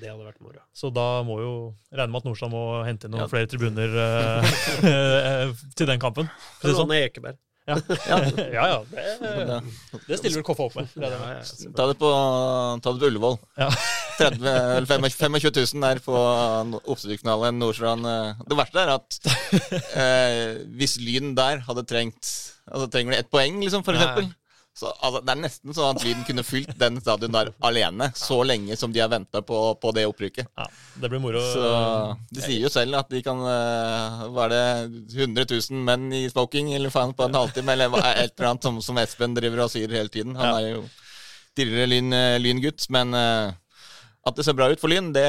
[0.00, 0.60] Det hadde vært moro.
[0.74, 1.52] Så da må jo
[1.94, 3.30] regne med at Nordstrand må hente inn noen Ja.
[3.30, 4.58] flere tribuner eh,
[4.90, 6.30] eh, til den kampen.
[6.62, 6.74] Sånn.
[6.84, 7.38] Låne Ekeberg.
[7.66, 7.76] Ja,
[8.08, 8.16] ja.
[8.52, 9.60] ja det,
[10.08, 10.90] det stiller vel Koffa opp med.
[10.94, 11.70] Det det.
[11.78, 12.10] ta det på,
[12.84, 13.38] ta det på Ullevål.
[13.56, 13.70] Ja.
[14.18, 16.14] 30, 25 000 der på
[16.84, 18.06] oppstillingsfinalen Nordstrand.
[18.06, 18.42] eh.
[18.46, 19.18] Det verste er at
[20.04, 22.34] eh, hvis Lyn der hadde trengt
[22.64, 24.00] Altså trenger de ett poeng, liksom, for Ja.
[24.00, 24.30] eksempel.
[24.74, 28.40] Så altså, Det er nesten sånn at Lyden kunne fylt den stadion der alene, så
[28.42, 30.48] lenge som de har venta på, på det opprykket.
[30.58, 30.66] Ja,
[30.98, 31.38] det blir moro.
[31.52, 31.68] Så
[32.34, 34.64] De sier jo selv at de kan eh, Hva er det
[35.14, 38.66] 100 000 menn i smoking eller faen på en halvtime, eller hva et eller annet
[38.66, 40.34] som, som Espen driver og sier hele tiden.
[40.40, 40.58] Han Ja.
[40.58, 40.82] er jo
[41.54, 43.52] tidligere lyn, eh, lyngutt, men eh,
[44.26, 45.22] at det ser bra ut for Lyn, det,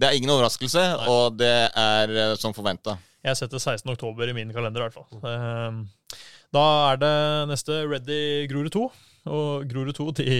[0.00, 2.96] det er ingen overraskelse, og det er som forventa.
[3.22, 3.86] Jeg setter 16.
[3.92, 5.22] oktober i min kalender, i hvert fall.
[5.22, 6.18] Eh,
[6.54, 7.14] Da er det
[7.50, 8.84] neste Ready Grorud 2.
[9.28, 10.36] Og Grorud 2 de,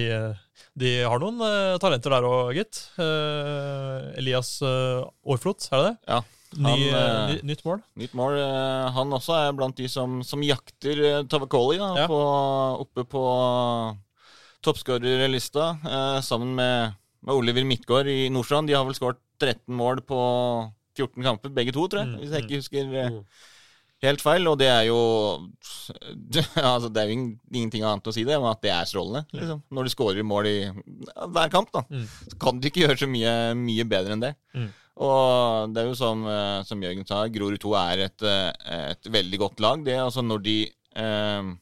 [0.80, 2.78] de har noen eh, talenter der òg, gitt.
[2.96, 5.96] Eh, Elias uh, Aarflot, er det det?
[6.08, 6.20] Ja.
[6.56, 7.82] Han, Ny, uh, nytt mål.
[8.00, 8.38] Nytt mål.
[8.40, 12.06] Uh, Han også er blant de som, som jakter uh, Tavakoli da, Ja.
[12.08, 12.20] på,
[12.86, 13.24] oppe på
[14.64, 18.66] toppskårerlista, eh, sammen med, med Oliver Midtgaard i Nordstrand.
[18.66, 20.18] De har vel skåret 13 mål på
[20.98, 22.08] 14 kamper, begge to, tror jeg.
[22.10, 23.22] Mm, Hvis jeg ikke husker eh, Mm.
[24.04, 24.46] Helt feil.
[24.50, 24.98] Og det er jo
[26.72, 29.24] altså, Det er jo ingenting annet å si det, men at det er strålende.
[29.34, 29.62] Liksom.
[29.74, 32.04] Når du skårer mål i hver kamp, da, Mm.
[32.32, 34.34] så kan du ikke gjøre så mye, mye bedre enn det.
[34.54, 34.68] Mm.
[34.98, 39.10] Og det er jo som, eh, som Jørgen sa, Grorud 2 er et, eh, et
[39.14, 39.84] veldig godt lag.
[39.86, 40.58] Det altså når de
[40.98, 41.54] eh,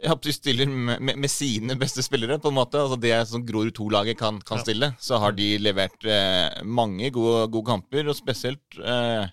[0.00, 2.80] de stiller med, med, med sine beste spillere, på en måte.
[2.80, 4.94] Altså Det som Grorud 2-laget kan, kan stille.
[4.98, 9.26] Så har de levert eh, mange gode, gode kamper, og spesielt eh,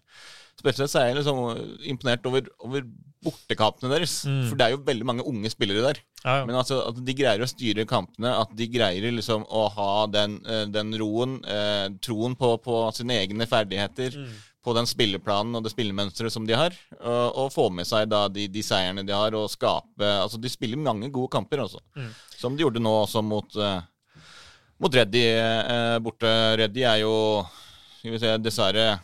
[0.57, 1.39] Spesielt så er jeg liksom
[1.85, 2.81] imponert over, over
[3.23, 4.15] bortekampene deres.
[4.25, 4.43] Mm.
[4.49, 5.99] For det er jo veldig mange unge spillere der.
[6.23, 6.45] Ja, ja.
[6.49, 10.39] Men altså, at de greier å styre kampene, at de greier liksom å ha den,
[10.49, 14.35] eh, den roen, eh, troen på, på sine egne ferdigheter, Mm.
[14.67, 18.25] på den spilleplanen og det spillemønsteret som de har, og, og få med seg da
[18.27, 21.79] de, de seierne de har, og skape Altså, de spiller mange gode kamper, altså.
[21.95, 22.09] Mm.
[22.35, 23.81] Som de gjorde nå også mot, eh,
[24.83, 26.33] mot Reddy eh, borte.
[26.59, 27.13] Reddy er jo
[28.01, 28.99] Skal vi se, dessverre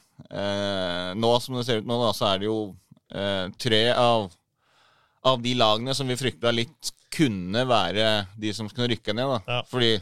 [1.20, 2.58] Nå som det ser ut nå, da, så er det jo
[3.14, 4.32] eh, tre av
[5.24, 9.30] av de lagene som vi frykta litt kunne være de som skulle rykke ned.
[9.30, 9.38] da.
[9.48, 9.60] Ja.
[9.70, 9.94] Fordi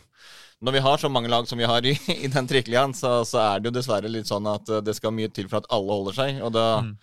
[0.66, 1.94] når vi har så mange lag som vi har i,
[2.26, 5.14] i den trikkeligaen, så, så er det jo dessverre litt sånn at eh, det skal
[5.14, 6.42] mye til for at alle holder seg.
[6.42, 6.96] Og da, Mm.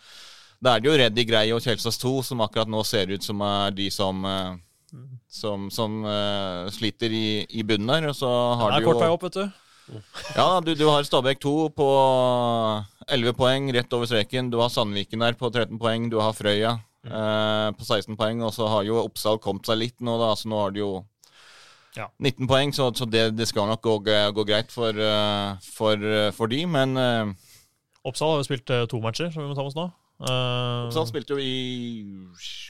[0.66, 3.40] da er det jo Reddy Grei og Kjelsås 2 som akkurat nå ser ut som
[3.46, 4.56] er de som eh,
[5.28, 8.06] som, som uh, sliter i, i bunnen her.
[8.08, 9.58] Og så har Det er er jo kort vei opp, vet du.
[10.36, 11.88] Ja, du, du har Stabæk 2 på
[13.08, 14.50] 11 poeng, rett over streken.
[14.52, 16.08] Du har Sandviken der på 13 poeng.
[16.12, 16.74] Du har Frøya
[17.06, 18.42] eh, på 16 poeng.
[18.44, 20.34] Og så har jo Oppsal kommet seg litt nå, da.
[20.36, 20.92] Så nå har de jo
[21.96, 22.04] Ja.
[22.22, 26.28] 19 poeng, så, så det, det skal nok gå, gå greit for, eh, for, eh,
[26.36, 26.60] for de.
[26.68, 27.32] Men eh,
[28.06, 29.88] Oppsal har jo spilt eh, to matcher, som vi må ta med oss nå.
[30.18, 32.02] Uh, Oppsal spilte jo i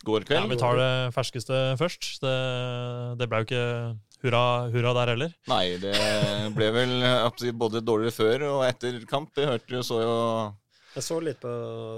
[0.05, 0.43] går kveld.
[0.43, 2.19] ja, vi tar det ferskeste først.
[2.21, 2.35] Det,
[3.21, 3.63] det ble jo ikke
[4.25, 4.43] hurra,
[4.73, 5.35] hurra der heller.
[5.51, 5.93] Nei, det
[6.57, 6.95] ble vel
[7.59, 9.31] både dårligere før og etter kamp.
[9.37, 10.17] Det hørte jo så jo
[10.95, 11.51] Jeg så litt på,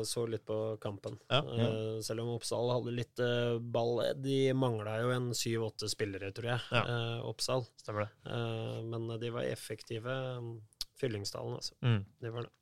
[0.04, 1.14] så litt på kampen.
[1.30, 1.40] Ja.
[1.40, 4.02] Eh, selv om Oppsal hadde litt eh, ball.
[4.20, 6.60] De mangla jo en syv-åtte spillere, tror jeg.
[6.74, 6.82] Ja.
[6.84, 7.64] eh, Oppsal.
[7.80, 8.10] Stemmer det.
[8.34, 10.10] Eh, men de var effektive.
[10.36, 10.58] um,
[11.00, 11.72] Fyllingsdalen, altså.
[11.80, 12.02] Mm.
[12.20, 12.52] De var det.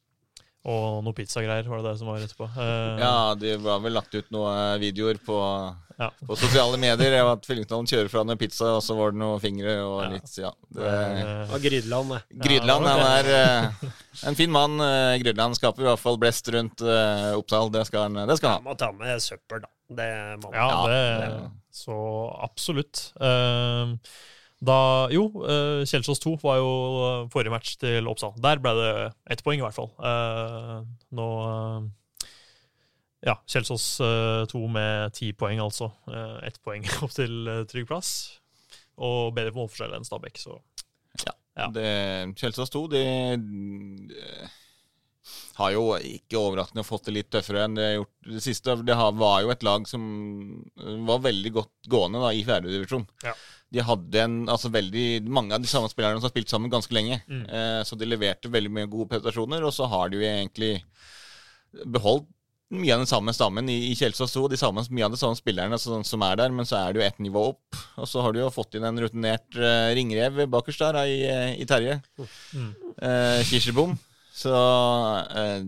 [0.69, 2.49] Og noe pizzagreier var det det som var etterpå.
[2.53, 5.37] Uh, Ja, det var vel lagt ut noen videoer på,
[5.99, 6.11] Ja.
[6.29, 7.15] på sosiale medier.
[7.17, 10.09] Jeg At Fyllingsdalen kjører fra noen pizza, og så var det noen fingre og Ja.
[10.13, 10.51] litt Ja.
[10.71, 12.23] Det, eh, Og Grydeland, det.
[12.45, 13.89] Grydland Ja, han er uh,
[14.29, 14.79] en fin mann.
[14.81, 17.71] Uh, Grydland skaper i hvert fall blest rundt eh, Oppsal.
[17.73, 19.69] Det skal han, det skal han Ja, må ta med søppel, da.
[19.89, 20.13] Det
[20.43, 20.53] må man.
[20.53, 21.95] Ja, Ja, det, det- så
[22.43, 23.13] absolutt.
[23.21, 23.97] Eh,
[24.59, 26.71] da, jo, uh, Kjelsås 2 var jo
[27.07, 28.35] eh, forrige match til Oppsal.
[28.43, 28.91] Der ble det
[29.31, 29.93] ett poeng, i hvert fall.
[30.03, 30.81] Eh,
[31.15, 31.87] nå eh,
[33.29, 33.87] Ja, Kjelsås
[34.51, 35.93] 2 med ti poeng, altså.
[36.47, 38.13] Ett poeng opp til eh, trygg plass.
[38.99, 40.59] Og bedre på målforskjell enn Stabæk, så
[41.59, 41.67] Ja.
[41.75, 41.91] Det,
[42.39, 43.05] Kjelsås 2 de,
[43.39, 44.27] de
[45.59, 48.77] har jo ikke overraskende fått det litt tøffere enn det har gjort det siste.
[48.87, 50.05] Det var jo et lag som
[51.09, 53.07] var veldig godt gående da, i fjerdedivisjon.
[53.27, 53.35] Ja.
[53.75, 56.95] De hadde en, altså veldig, mange av de samme spillerne som har spilt sammen ganske
[56.95, 57.21] lenge.
[57.29, 57.45] Mm.
[57.45, 60.73] Eh, så de leverte veldig mye gode prestasjoner, og så har de jo egentlig
[61.85, 62.29] beholdt
[62.69, 64.43] mye av den samme stammen i, i Kjelsås 2.
[64.53, 67.01] De samme, mye av de samme spillerne som, som er der, men så er det
[67.01, 67.79] jo ett nivå opp.
[67.97, 71.55] Og så har du jo fått inn en rutinert uh, ringrev bakerst der i, eh,
[71.63, 71.97] i Terje.
[72.53, 72.71] Mm.
[73.09, 73.97] Eh, Kirsebom.
[74.39, 74.53] Så
[75.35, 75.65] eh,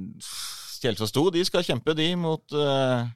[0.81, 3.09] Kjelsås 2 de skal kjempe, de, mot, eh,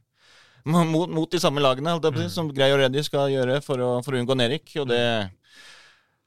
[0.95, 4.15] mot, mot de samme lagene å som Grei og Reddy skal gjøre for å, for
[4.15, 4.77] å unngå nedrykk.
[4.83, 5.03] Og det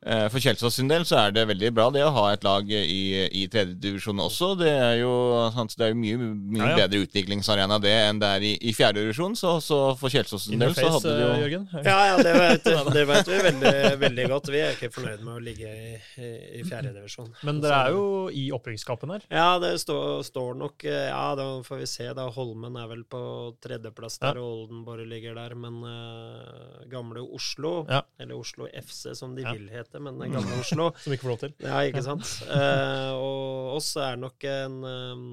[0.05, 3.25] For Kjelsås sin del så er det veldig bra det å ha et lag i,
[3.33, 4.51] i tredjedivisjon også.
[4.59, 5.09] Det er jo,
[5.55, 6.75] sant, det er jo mye, mye Ja, ja.
[6.83, 9.33] bedre utviklingsarena det enn det er i, i fjerdedivisjon.
[9.35, 11.65] Så, så for Kjelsås sin del så hadde de jo eh, Jørgen.
[11.81, 13.73] Ja, ja, det vet, det vet vi veldig,
[14.05, 14.51] veldig godt.
[14.53, 15.89] Vi er ikke fornøyd med å ligge i,
[16.21, 16.29] i,
[16.61, 17.33] i fjerdedivisjon.
[17.49, 19.25] Men dere er jo i opprykkskampen her.
[19.33, 22.11] Ja, det står, står nok eh, Ja, da får vi se.
[22.21, 23.23] da Holmen er vel på
[23.65, 24.45] tredjeplass der, Ja.
[24.45, 25.57] og Oldenborg ligger der.
[25.57, 28.03] Men uh, gamle Oslo, Ja.
[28.21, 29.57] eller Oslo FC som de Ja.
[29.57, 31.53] vil hete, men det er gamle Oslo Som ikke får lov til.
[31.63, 32.27] Ja, ikke sant?
[32.49, 35.23] Eh, og oss er nok en um,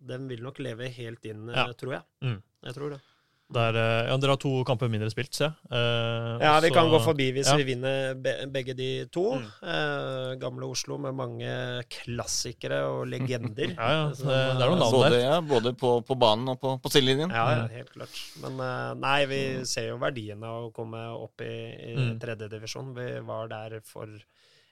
[0.00, 1.66] Den vil nok leve helt inn, eh, Ja.
[1.76, 2.02] tror jeg.
[2.22, 2.38] Mm.
[2.66, 3.00] Jeg tror det.
[3.48, 5.54] Der, eh, ja, dere har to kamper mindre spilt, ser jeg.
[5.70, 7.54] Eh, Ja, vi så- kan gå forbi hvis ja.
[7.56, 9.38] vi vinner be begge de to.
[9.38, 9.44] Mm.
[9.62, 13.70] Eh, gamle Oslo med mange klassikere og legender.
[13.78, 14.92] Ja, ja, det- det er noen eh, navn.
[14.98, 17.30] Både, ja, både på, på banen og på, på sidelinjen.
[17.30, 18.18] Ja, ja, helt klart.
[18.42, 22.18] Men eh, nei, vi ser jo verdien av å komme opp i, i Mm.
[22.18, 22.94] tredjedivisjon.
[22.96, 24.08] Vi var der for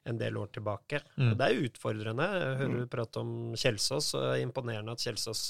[0.07, 1.01] en del år tilbake.
[1.17, 1.31] Mm.
[1.33, 2.27] Og det er utfordrende.
[2.35, 5.43] Jeg hører du prate om Kjelsås, og det er imponerende at Kjelsås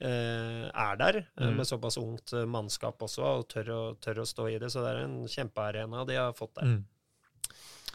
[0.00, 1.56] eh, er der, eh, Mm.
[1.56, 4.70] med såpass ungt eh, mannskap også, og tør å, tør å stå i det.
[4.72, 6.64] Så det er en kjempearena de har fått der.
[6.74, 6.84] Mm.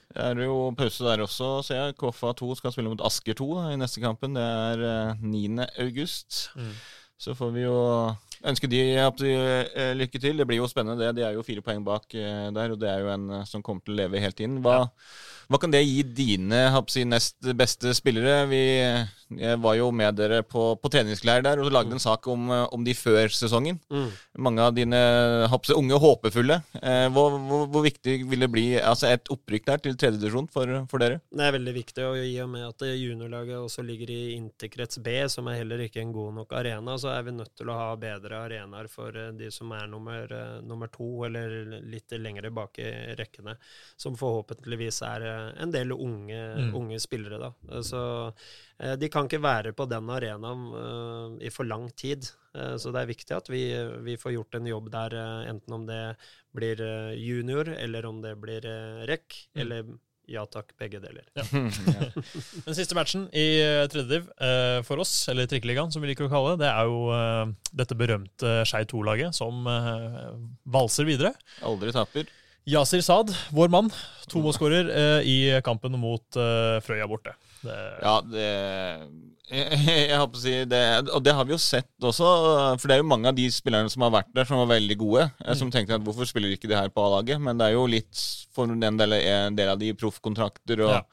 [0.07, 1.97] Det er jo pause der også, ser jeg.
[1.99, 4.33] KFA 2 skal spille mot Asker 2 da, i neste kampen.
[4.37, 5.67] Det er eh, 9.
[5.83, 6.47] august.
[6.55, 6.71] Mm.
[7.17, 7.75] Så får vi jo
[8.47, 9.31] ønske de at de,
[9.75, 10.37] eh, lykke til.
[10.37, 11.15] Det blir jo spennende, det.
[11.17, 13.61] De er jo fire poeng bak eh, der, og det er jo en eh, som
[13.65, 14.59] kommer til å leve helt inn.
[14.63, 14.85] Hva,
[15.47, 18.45] hva kan det gi dine si, nest beste spillere?
[18.51, 18.63] Vi
[19.59, 22.83] var jo med dere på, på treningsleir der og lagde en sak om, eh, om
[22.83, 23.79] de før sesongen.
[23.91, 24.09] Mm.
[24.47, 24.99] Mange av dine
[25.51, 26.61] si, unge håpefulle.
[26.79, 30.71] Eh, hvor, hvor, hvor viktig vil det bli altså et opprykk der til tredjedivisjon for,
[30.91, 31.19] for dere?
[31.27, 35.19] Det er veldig viktig, og i og med at juniorlaget også ligger i interkrets B,
[35.31, 37.89] som er heller ikke en god nok arena, så er vi nødt til å ha
[37.99, 40.31] bedre arenaer for eh, de som er nummer,
[40.63, 42.89] nummer to, eller litt lengre bak i
[43.19, 43.57] rekkene,
[43.99, 45.27] som forhåpentligvis er
[45.63, 46.73] en del unge, Mm.
[46.75, 47.39] unge spillere.
[47.39, 47.51] da.
[47.71, 48.01] Eh, Så
[48.79, 50.65] eh, de kan ikke være på den arenaen
[51.41, 52.29] eh, i for lang tid.
[52.57, 53.61] Så det er viktig at vi,
[54.01, 55.13] vi får gjort en jobb der,
[55.45, 56.15] enten om det
[56.57, 56.79] blir
[57.13, 58.61] junior, eller om det blir
[59.05, 59.61] rekk, Mm.
[59.61, 59.83] eller
[60.27, 61.23] ja takk, begge deler.
[62.65, 63.45] Den siste matchen i
[63.91, 66.89] tredje div eh, for oss, eller Trikkeligaen som vi liker å kalle det, det er
[66.89, 70.33] jo eh, dette berømte Skei 2-laget som eh,
[70.65, 71.31] valser videre.
[71.61, 72.25] Aldri taper.
[72.67, 73.87] Yasir Saad, vår mann,
[74.27, 77.31] to målskårer eh, i kampen mot eh, Frøya borte.
[77.63, 78.47] Det, Ja, det
[79.47, 79.77] jeg,
[80.11, 80.81] jeg håper å si det,
[81.15, 82.27] Og det har vi jo sett også.
[82.81, 84.97] For det er jo mange av de spillerne som har vært der, som var veldig
[84.99, 85.29] gode.
[85.39, 85.53] Mm.
[85.55, 87.39] Som tenkte at hvorfor spiller ikke de her på A-laget?
[87.39, 88.23] Men det er jo litt
[88.55, 91.03] for en del, en del av de proffkontrakter og, Ja.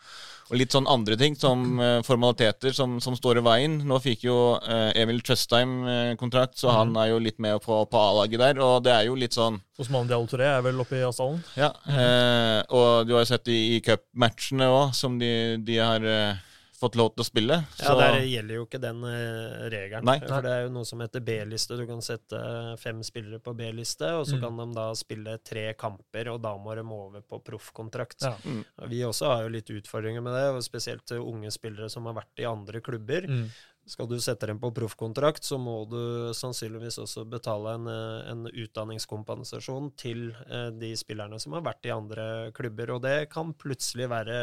[0.55, 3.77] Og litt sånn andre ting, som uh, formaliteter som, som står i veien.
[3.89, 7.83] Nå fikk jo uh, Emil Tjøstheim uh, kontrakt, så han er jo litt med på,
[7.91, 8.63] på A-laget der.
[8.63, 11.41] Og det er jo litt sånn Osman Diallo Touré er vel oppe i Asdalen.
[11.59, 15.31] Ja, eh, og du har jo sett i, i cupmatchene òg, som de,
[15.67, 16.44] de har eh,
[16.85, 17.57] fått lov til å spille.
[17.81, 20.05] Ja, Der gjelder jo ikke den eh, regelen.
[20.09, 20.19] Nei.
[20.23, 21.77] For det er jo noe som heter B-liste.
[21.81, 22.41] Du kan sette
[22.83, 24.41] fem spillere på B-liste, og så Mm.
[24.45, 28.23] kan de da spille tre kamper, og da må de over på proffkontrakt.
[28.23, 28.35] Ja.
[28.45, 28.65] Mm.
[28.91, 32.39] Vi også har jo litt utfordringer med det, og spesielt unge spillere som har vært
[32.43, 33.27] i andre klubber.
[33.29, 33.49] Mm.
[33.85, 38.47] Skal du sette dem på proffkontrakt, så må du sannsynligvis også betale en, eh, en
[38.49, 42.27] utdanningskompensasjon til eh, de spillerne som har vært i andre
[42.57, 42.95] klubber.
[42.97, 44.39] Og det kan plutselig være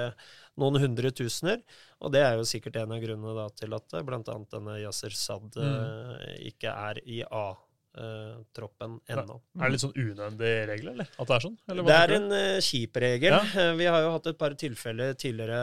[0.62, 1.64] noen hundre tusener.
[2.06, 4.22] Og det er jo sikkert en av grunnene til at eh, bl.a.
[4.54, 6.46] denne Yasir Sad mm.
[6.54, 7.24] ikke er i
[7.98, 9.36] A-troppen ennå.
[9.60, 11.10] Er det litt sånn unødvendig regel, eller?
[11.20, 11.58] At det er sånn?
[11.70, 13.36] Eller Det er en uh, kjip regel.
[13.36, 13.42] Ja.
[13.72, 15.62] Uh, vi har jo hatt et par tilfeller tidligere,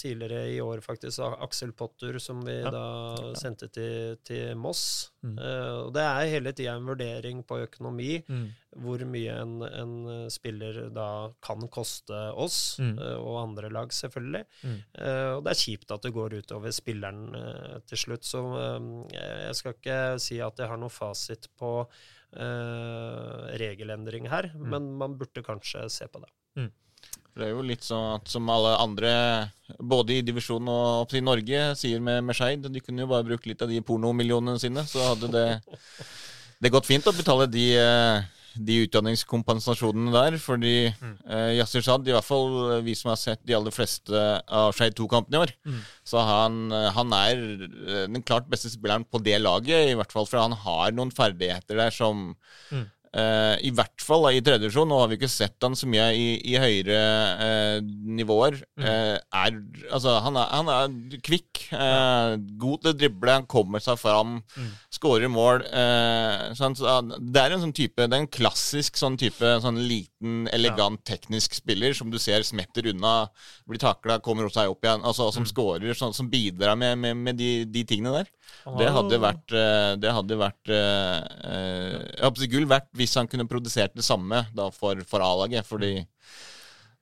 [0.00, 1.18] tidligere i år, faktisk.
[1.24, 2.70] av Aksel Potter, som vi Ja.
[2.70, 5.10] da sendte til, til Moss.
[5.24, 5.38] Mm.
[5.38, 8.50] Og det er hele tida en vurdering på økonomi, Mm.
[8.76, 12.98] hvor mye en, en spiller da kan koste oss, Mm.
[12.98, 14.44] og andre lag, selvfølgelig.
[14.64, 14.80] Mm.
[15.36, 17.32] Og det er kjipt at det går utover spilleren
[17.86, 18.24] til slutt.
[18.24, 18.42] Så
[19.12, 20.90] jeg skal ikke si at jeg har noe
[21.24, 21.72] fasit på
[22.36, 24.68] uh, regelendring her, Mm.
[24.70, 26.30] men man burde kanskje se på det.
[27.34, 29.50] Det er jo litt sånn at som alle andre,
[29.82, 32.68] både i divisjonen og opp til Norge, sier med, med Skeid.
[32.70, 35.48] De kunne jo bare brukt litt av de pornomillionene sine, så hadde det,
[36.62, 38.22] det gått fint å betale de, eh,
[38.56, 40.38] de utdanningskompensasjonene der.
[40.38, 41.18] Fordi Mm.
[41.28, 44.72] eh, Yasir Sad, i hvert fall eh, vi som har sett de aller fleste av
[44.74, 45.80] Skeid 2-kampene i år, Mm.
[46.04, 50.12] så han, eh, han er eh, den klart beste spilleren på det laget, i hvert
[50.12, 50.26] fall.
[50.26, 52.36] For han har noen ferdigheter der som
[52.70, 52.90] Mm.
[53.14, 54.88] Eh, I hvert fall i tredje divisjon.
[54.90, 56.96] Nå har vi ikke sett han så mye i, i høyere
[57.38, 57.76] uh,
[58.18, 58.56] nivåer.
[58.74, 58.82] Mm.
[58.82, 59.58] Uh, er,
[59.94, 61.60] altså, han, er, han er kvikk,
[62.58, 64.68] god til å drible, han kommer seg fram, Mm.
[64.92, 65.62] skårer mål.
[66.58, 70.44] Sånn, så, det er en sånn type, det er en klassisk sånn type sånn liten,
[70.54, 73.28] elegant, teknisk spiller som du ser smetter unna,
[73.68, 75.50] blir takla, kommer seg opp igjen, altså, som Mm.
[75.52, 78.30] skårer, sånn, som bidrar med, med, med de, de tingene der.
[78.64, 81.18] Han Det hadde vært, eh, det hadde vært eh,
[81.50, 85.66] eh, Jeg håper gull verdt hvis han kunne produsert det samme da for, for A-laget.
[85.68, 86.06] Fordi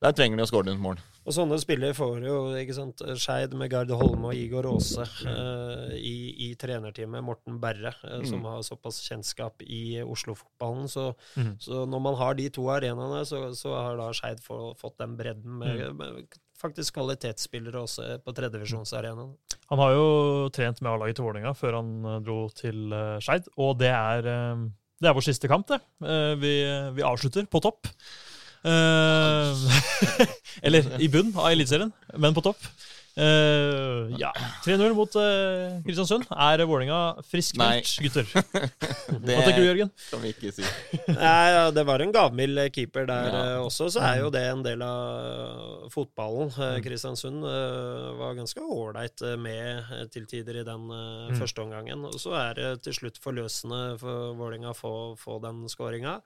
[0.03, 0.99] der trenger de å skåre noen mål.
[1.23, 5.93] Og sånne spillere får jo ikke sant, Skeid med Gard Holme og Igor Aase eh,
[5.95, 7.23] i, i trenerteamet.
[7.23, 8.49] Morten Berre, eh, som Mm.
[8.51, 10.89] har såpass kjennskap i Oslo-fotballen.
[10.91, 11.53] Så, mm.
[11.63, 15.15] så når man har de to arenaene, så, så har da Skeid få- fått den
[15.15, 15.95] bredden med, Mm.
[16.03, 16.27] med
[16.63, 19.33] faktisk kvalitetsspillere også på tredjevisjonsarenaen.
[19.71, 20.07] Han har jo
[20.55, 24.29] trent med A-laget til Vålerenga før han eh, dro til uh, Skeid, og det er,
[24.29, 24.63] eh,
[25.03, 25.81] Det er vår siste kamp, det.
[26.05, 26.53] Eh, vi,
[26.95, 27.89] vi avslutter på topp.
[28.63, 29.63] Eh,
[30.65, 32.61] eller i bunn av Eliteserien, men på topp.
[33.13, 34.31] Uh, ja.
[34.65, 36.25] 3-0 mot uh, Kristiansund.
[36.33, 38.25] Er Vålinga friskmeldt, gutter?
[39.23, 39.91] Det Hva tenker du, Jørgen?
[40.09, 40.65] kan vi ikke si.
[41.13, 43.43] Nei, ja, Det var en gavmild keeper der Ja.
[43.59, 46.51] uh, også, så er jo det en del av fotballen.
[46.57, 51.35] Eh, Kristiansund eh, var ganske ålreit eh, med eh, til tider i den mm.
[51.39, 52.05] første omgangen.
[52.09, 56.19] Og så er det til slutt forløsende for Vålerenga å få, få den skåringa.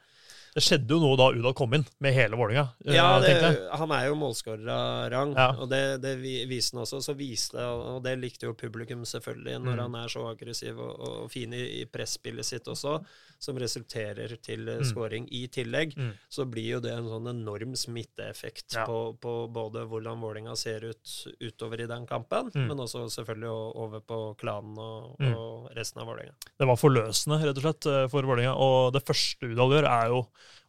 [0.55, 2.63] Det skjedde jo noe da Udal kom inn, med hele Vålinga.
[2.87, 5.51] uh, Ja, det, han er jo målskårer av rang, Ja.
[5.59, 6.15] og det, det
[6.49, 7.01] viste han også.
[7.03, 9.79] Så viste, og det likte jo publikum selvfølgelig, når Mm.
[9.79, 13.03] han er så aggressiv og, og fin i, i presspillet sitt også,
[13.39, 14.83] som resulterer til eh, Mm.
[14.85, 15.95] skåring i tillegg.
[15.97, 16.13] Mm.
[16.29, 18.85] Så blir jo det en sånn enorm smitteeffekt Ja.
[18.85, 22.67] på, på både hvordan Vålinga ser ut utover i den kampen, Mm.
[22.67, 25.33] men også selvfølgelig over på klanen og, Mm.
[25.35, 26.33] og resten av Vålerenga.
[26.57, 28.55] Det var forløsende, rett og slett, eh, for Vålerenga.
[28.57, 30.27] Og det første Udal gjør, er jo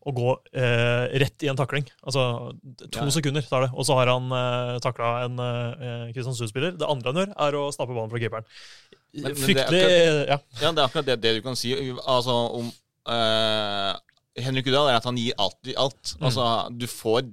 [0.08, 1.84] å gå eh, rett i en takling.
[2.06, 2.22] Altså
[2.90, 3.10] to Ja.
[3.12, 6.76] sekunder tar det, og så har han eh, takla en eh, Kristiansund-spiller.
[6.78, 8.46] Det andre han gjør, er å snappe ballen fra keeperen.
[9.12, 10.38] Men- men det er Fryktelig Ja.
[10.62, 11.74] Ja, det er akkurat det, det du kan si
[12.06, 12.70] altså, om
[13.08, 13.96] eh,
[14.44, 16.14] Henrik Udal, er at han gir alltid alt.
[16.20, 16.24] Mm.
[16.28, 16.46] Altså,
[16.78, 17.26] du får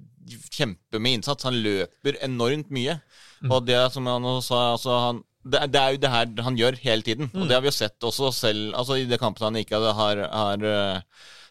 [0.55, 1.45] kjempe med innsats.
[1.45, 2.97] Han løper enormt mye.
[3.43, 3.51] Mm.
[3.53, 6.43] Og det som han også sa, altså, han, det, er- det er jo det her
[6.47, 7.29] han gjør hele tiden.
[7.29, 7.41] Mm.
[7.43, 10.23] Og det har vi jo sett også selv altså, i det kampet han ikke har,
[10.33, 10.65] har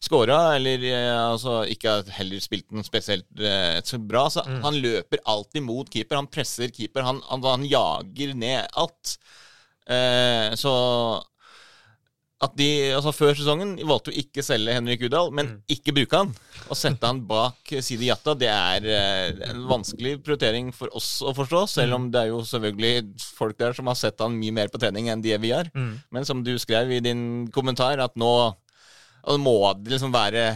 [0.04, 4.26] scora, eller eh, altså, ikke heller spilt den spesielt eh, så bra.
[4.30, 4.60] Så Mm.
[4.66, 6.20] han løper alltid mot keeper.
[6.20, 7.02] Han presser keeper.
[7.06, 9.16] Han, han, han jager ned alt.
[9.88, 10.72] Eh, så
[12.44, 15.60] at de, altså Før sesongen valgte jo ikke selge Henrik Udal, men Mm.
[15.70, 16.32] ikke bruke han.
[16.68, 21.32] Og sette han bak Sidi Jatta, det er eh, en vanskelig prioritering for oss å
[21.36, 21.62] forstå.
[21.70, 24.80] Selv om det er jo selvfølgelig folk der som har sett han mye mer på
[24.82, 25.70] trening enn det vi har.
[25.74, 25.94] Mm.
[26.12, 28.34] Men som du skrev i din kommentar, at nå
[29.26, 30.54] og må det liksom være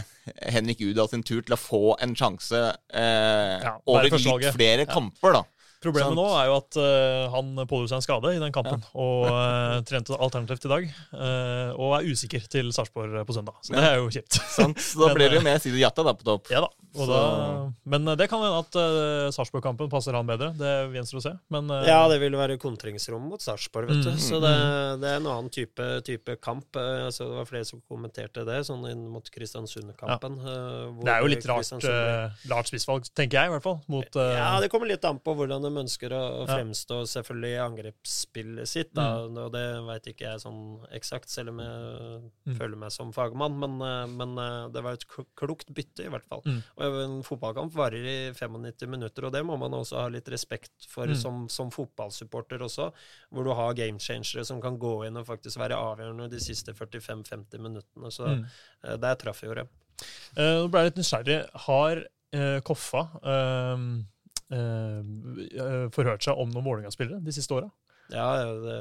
[0.53, 2.59] Henrik Udal sin tur til å få en sjanse
[2.93, 4.91] eh, Ja, over litt flere Ja.
[4.91, 5.45] kamper, da.
[5.79, 6.17] Problemet sånn.
[6.19, 9.77] nå er jo at uh, han pådro seg en skade i den kampen, og uh,
[9.87, 10.87] trente alternativt i dag.
[11.13, 13.55] Uh, og er usikker til Sarpsborg på søndag.
[13.63, 14.41] Så det er jo kjipt.
[14.57, 14.81] Sant?
[14.83, 16.51] Så da blir det jo med Sidi Jatta da på topp.
[16.51, 16.71] Ja da.
[16.93, 20.51] Da men eh, det kan hende at uh, Sarpsborg-kampen passer han bedre.
[20.57, 21.33] Det gjenstår å se.
[21.53, 24.11] Men uh, Ja, det vil være kontringsrom mot Sarpsborg, vet du.
[24.13, 24.53] Mm, Så det,
[25.01, 26.67] det er en annen type, type kamp.
[26.79, 30.37] Eh, Så det var flere som kommenterte det, sånn inn mot Kristiansund-kampen.
[30.43, 30.57] Ja.
[31.05, 33.79] det er jo litt rart, uh, rart spissvalg, tenker jeg i hvert fall.
[33.91, 37.49] Mot, uh, Ja, det kommer litt an på hvordan de ønsker å å fremstå selvfølgelig
[37.55, 38.91] i angrepsspillet sitt.
[38.95, 39.25] Da.
[39.25, 40.61] Og det veit ikke jeg sånn
[40.95, 41.77] eksakt, selv om jeg
[42.49, 42.55] Mm.
[42.57, 43.55] føler meg som fagmann.
[43.59, 43.77] Men,
[44.17, 45.05] men det var et
[45.37, 46.41] klokt bytte, i hvert fall.
[46.79, 50.85] Og en fotballkamp varer i 95 minutter, og det må man også ha litt respekt
[50.87, 51.15] for Mm.
[51.15, 52.91] som, som fotballsupporter også.
[53.31, 57.59] Hvor du har gamechangere som kan gå inn og faktisk være avgjørende de siste 45-50
[57.59, 58.11] minuttene.
[58.11, 58.45] Så Mm.
[58.87, 59.67] uh, der traff jo det.
[60.37, 61.39] Eh, Nå ble jeg litt nysgjerrig.
[61.65, 62.03] Har
[62.35, 63.83] uh, Koffa eh,
[64.55, 65.01] eh,
[65.59, 67.69] eh, forhørt seg om noen Vålerenga-spillere de siste åra?
[68.09, 68.29] Ja,
[68.63, 68.77] det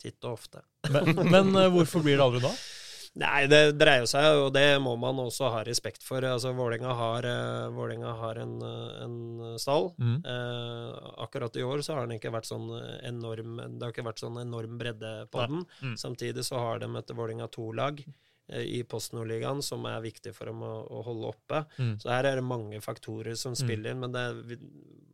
[0.00, 0.62] titt og ofte.
[0.88, 2.52] Men, men hvorfor blir det aldri da?
[3.20, 6.24] Nei, det dreier seg, og det må man også ha respekt for.
[6.24, 9.92] Altså, Vålerenga har, eh, Vålerenga har en, eh, en stall.
[10.00, 10.24] Mm.
[10.24, 12.70] Eh, akkurat i år så har den ikke vært sånn
[13.04, 15.66] enorm Det har ikke vært sånn enorm bredde på den.
[15.82, 15.96] Mm.
[15.96, 18.02] Samtidig så har de et Vålerenga to-lag
[18.48, 21.66] eh, i Post Nordligaen som er viktig for dem å, å holde oppe.
[21.78, 22.00] Mm.
[22.00, 24.00] Så her er det mange faktorer som spiller inn.
[24.00, 24.58] Men det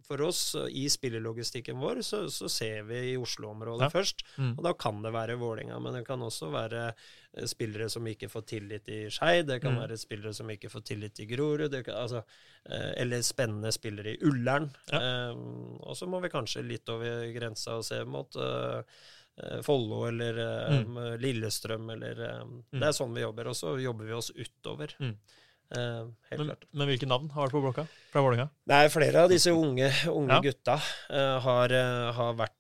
[0.09, 3.91] for oss, i spillelogistikken vår, så, så ser vi i Oslo-området Ja.
[3.93, 4.25] først.
[4.41, 4.55] Mm.
[4.57, 6.87] Og da kan det være Vålinga, men det kan også være
[7.37, 9.83] eh, spillere som ikke får tillit i Skei, Det kan Mm.
[9.85, 11.77] være spillere som ikke får tillit i Grorud.
[11.93, 12.25] Altså,
[12.65, 14.71] eh, eller spennende spillere i Ullern.
[14.91, 15.31] Ja.
[15.31, 18.83] Um, og så må vi kanskje litt over grensa og se mot eh,
[19.63, 22.41] Follo eller eh, Lillestrøm eller eh,
[22.73, 23.53] Det er sånn vi jobber.
[23.53, 24.97] Og så jobber vi oss utover.
[25.77, 26.65] Eh, helt Men, klart.
[26.73, 28.49] men hvilke navn har vært på blokka fra Vålerenga?
[28.93, 30.41] Flere av disse unge, unge Ja.
[30.41, 30.79] gutta
[31.11, 32.55] uh, har, uh, har vært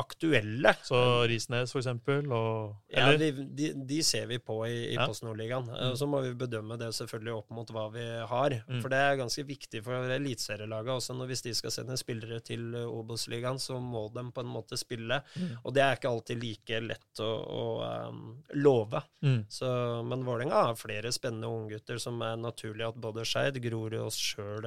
[0.00, 0.74] aktuelle.
[0.84, 0.98] Så
[1.28, 2.26] Risnes, for eksempel?
[2.32, 5.06] Og, Ja, de, de, de ser vi på i, i Ja.
[5.06, 5.68] Post Nordligaen.
[5.68, 5.96] Eh, Mm.
[5.96, 8.54] Så må vi bedømme det selvfølgelig opp mot hva vi har.
[8.68, 8.80] Mm.
[8.82, 11.16] For det er ganske viktig for eliteserielaget også.
[11.16, 14.78] Når hvis de skal sende spillere til eh, Obos-ligaen, så må de på en måte
[14.78, 15.22] spille.
[15.36, 15.56] Mm.
[15.64, 17.64] Og det er ikke alltid like lett å, å
[18.10, 18.22] um,
[18.54, 19.02] love.
[19.24, 19.44] Mm.
[19.50, 19.66] Så,
[20.06, 24.20] men Vålerenga har flere spennende unggutter som er naturlig at både Skeid, Grorud og oss
[24.20, 24.66] sjøl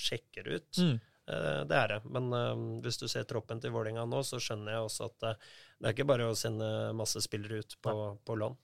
[0.00, 0.80] sjekker ut.
[1.26, 2.00] Eh, Det er det.
[2.10, 2.54] Men eh,
[2.84, 5.48] hvis du ser troppen til Vålerenga nå, så skjønner jeg også at eh,
[5.80, 8.54] det er ikke bare å sende masse spillere ut på, på lån.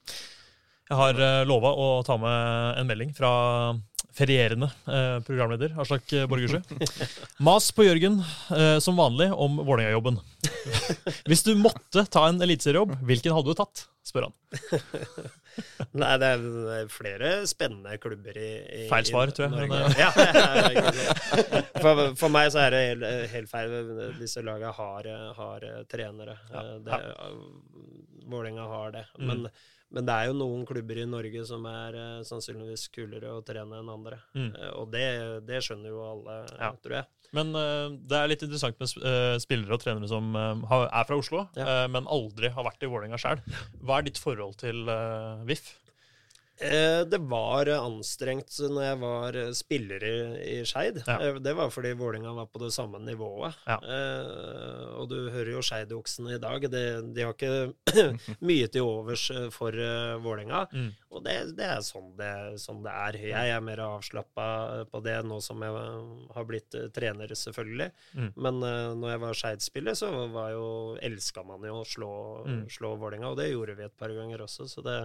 [0.92, 3.28] Jeg har lova å ta med en melding fra,
[4.12, 4.66] ferierende
[5.24, 6.66] programleder, Aslak Borgersrud.
[7.46, 8.18] Mas på Jørgen,
[8.82, 10.18] som vanlig, om Vålerenga-jobben.
[11.30, 13.86] Hvis du måtte ta en eliteseriejobb, hvilken hadde du tatt?
[14.04, 14.36] spør han.
[16.00, 19.68] Nei, det er flere spennende klubber i, i Feil svar, i tror jeg.
[19.68, 20.10] Men, ja,
[21.82, 23.76] for, for meg så er det helt, helt feil.
[24.20, 26.38] Disse lagene har, har trenere.
[26.52, 26.64] Ja.
[26.88, 27.30] ja.
[28.22, 29.06] Vålerenga har det.
[29.18, 29.46] Men,
[29.92, 33.78] men det er jo noen klubber i Norge som er uh, sannsynligvis kulere å trene
[33.82, 34.18] enn andre.
[34.34, 34.48] Mm.
[34.56, 35.04] Uh, og det,
[35.48, 36.70] det skjønner jo alle, Ja.
[36.82, 37.10] tror jeg.
[37.36, 40.32] Men uh, det er litt interessant med sp- spillere og trenere som
[40.68, 41.86] har- er fra Oslo, Ja.
[41.92, 43.40] men aldri har vært i Vålerenga sjøl.
[43.84, 44.84] Hva er ditt forhold til
[45.48, 45.70] VIF?
[46.62, 50.14] Eh, det var anstrengt når jeg var spiller i,
[50.52, 51.00] i Skeid.
[51.06, 51.16] Ja.
[51.28, 53.56] Eh, Det var fordi Vålinga var på det samme nivået.
[53.66, 53.78] Ja.
[53.82, 56.66] Eh, og du hører jo Skeidoksene i dag.
[56.70, 56.82] De,
[57.16, 57.72] de har ikke
[58.48, 60.62] mye til overs for uh, Vålerenga.
[60.72, 60.90] Mm.
[61.12, 62.30] Og det, det er sånn det,
[62.62, 63.18] sånn det er.
[63.32, 64.46] Jeg er mer avslappa
[64.92, 65.82] på det nå som jeg
[66.36, 67.90] har blitt trener, selvfølgelig.
[68.16, 68.30] Mm.
[68.36, 70.66] Men uh, når jeg var Skeid-spiller, så var jo,
[71.02, 72.64] elska man jo å slå, Mm.
[72.72, 74.96] slå Vålinga, Og det gjorde vi et par ganger også, så det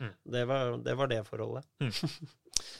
[0.00, 0.12] Mm.
[0.34, 1.64] det var, det var det forholdet.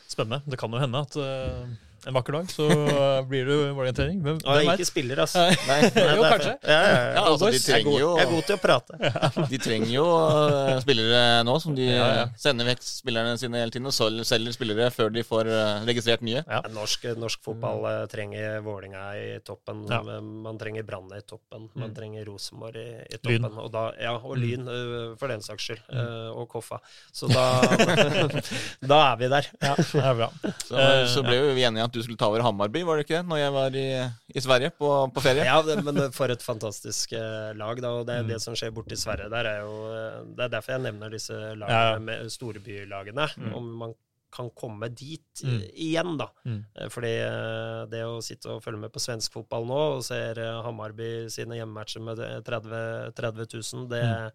[0.09, 0.43] Spennende.
[0.51, 1.75] Det kan jo hende at eh,
[2.07, 4.19] en vakker dag så eh, blir du Vålerenga-trening.
[4.25, 5.45] Hvem, Og jeg er ikke spiller, altså.
[5.69, 6.55] Nei, Jo, derfor- kanskje.
[6.69, 7.07] Ja, ja, ja.
[7.15, 8.99] Ja, altså, de jeg, er trenger god, jo jeg er god til å prate.
[9.55, 12.25] De trenger jo eh, spillere nå, som de Ja, ja.
[12.41, 16.43] sender vekk spillerne sine hele tiden og selger spillere før de får eh, registrert nye.
[16.49, 16.61] Ja.
[16.75, 19.85] Norsk, norsk fotball eh, trenger Vålinga i toppen.
[19.91, 20.03] Ja.
[20.21, 21.69] Man trenger Brann i toppen.
[21.75, 21.95] Man Mm.
[21.97, 23.43] trenger Rosenborg i, i Lyn.
[23.45, 23.59] toppen.
[23.65, 24.43] Og da, ja, og Mm.
[24.43, 25.83] Lyn, for den saks skyld.
[26.35, 26.79] Og Koffa.
[27.15, 27.45] Så da,
[28.91, 29.49] da er vi der.
[29.63, 30.29] Ja, det er bra.
[30.65, 33.17] Så, så ble jo vi enige at du skulle ta over Hammarby, var det ikke
[33.21, 33.27] det?
[33.31, 33.87] Når jeg var i,
[34.35, 35.45] i Sverige på, på ferie.
[35.47, 37.93] Ja, det, men for et fantastisk eh, lag, da.
[38.01, 38.29] Og det, Mm.
[38.35, 41.11] det som skjer borte i Sverige der, er jo eh, Det er derfor jeg nevner
[41.15, 43.29] disse lagene Ja, storbylagene.
[43.39, 43.55] Mm.
[43.59, 43.95] Om man
[44.35, 45.61] kan komme dit Mm.
[45.63, 46.27] eh, igjen, da.
[46.45, 46.65] Mm.
[46.91, 47.15] Fordi
[47.91, 50.35] det å sitte og følge med på svensk fotball nå, og ser
[50.67, 54.31] Hammarby sine hjemmematcher med eh, 30, 30 000, det, Mm.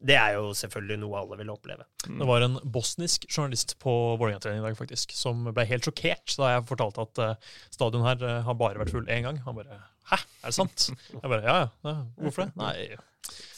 [0.00, 1.84] Det er jo selvfølgelig noe alle vil oppleve.
[2.06, 6.54] Det var en bosnisk journalist på Vålerenga-trening i dag faktisk, som ble helt sjokkert da
[6.54, 9.42] jeg fortalte at uh, stadion her eh, har bare vært full én gang.
[9.44, 10.88] Han bare Hæ, er det sant?
[11.12, 11.92] Jeg bare ja, ja.
[12.18, 12.54] Hvorfor det?
[12.58, 12.72] Nei,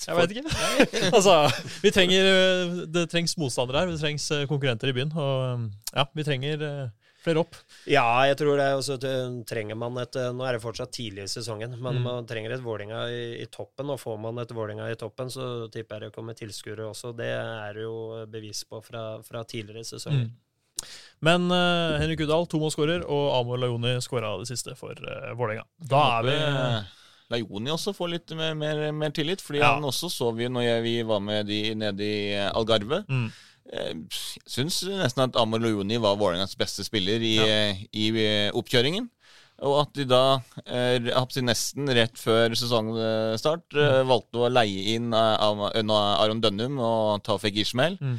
[0.02, 0.50] jeg vet ikke.
[1.16, 1.36] altså,
[1.80, 3.94] vi trenger eh, Det trengs motstandere her.
[3.94, 5.14] Det trengs konkurrenter i byen.
[5.14, 6.66] Og ja, vi trenger
[7.22, 7.56] flere opp.
[7.86, 8.68] Ja, jeg tror det.
[8.76, 8.96] Og så
[9.48, 12.02] trenger man et eh, Nå er det fortsatt tidlig i sesongen, men Mm.
[12.06, 13.90] man trenger et Vålinga i, i toppen.
[13.94, 17.14] Og får man et Vålinga i toppen, så tipper jeg det kommer tilskuere også.
[17.16, 20.26] Det er jo bevis på fra, fra tidligere sesonger.
[20.28, 20.32] Mm.
[21.22, 25.62] Men uh, Henrik Udal, to målskårer, og Amor Lajoni skåra det siste for uh, Vålerenga.
[25.78, 26.90] Da er vi eh,
[27.32, 29.74] Lajoni også får litt mer, mer, mer tillit, fordi Ja.
[29.76, 33.04] han også så vi når jeg, vi var med de nede i eh, Algarve.
[33.08, 33.28] mm.
[33.70, 34.06] Jeg
[34.50, 37.46] syns nesten at Amor Lajoni var Vålerengas beste spiller i, Ja.
[37.46, 39.08] eh, i eh, oppkjøringen.
[39.62, 40.98] Og at de da, eh,
[41.46, 44.06] nesten rett før sesongstart, mm.
[44.08, 47.96] valgte å leie inn eh, Aron Dønnum og Tafek Ishmael.
[48.00, 48.16] Mm.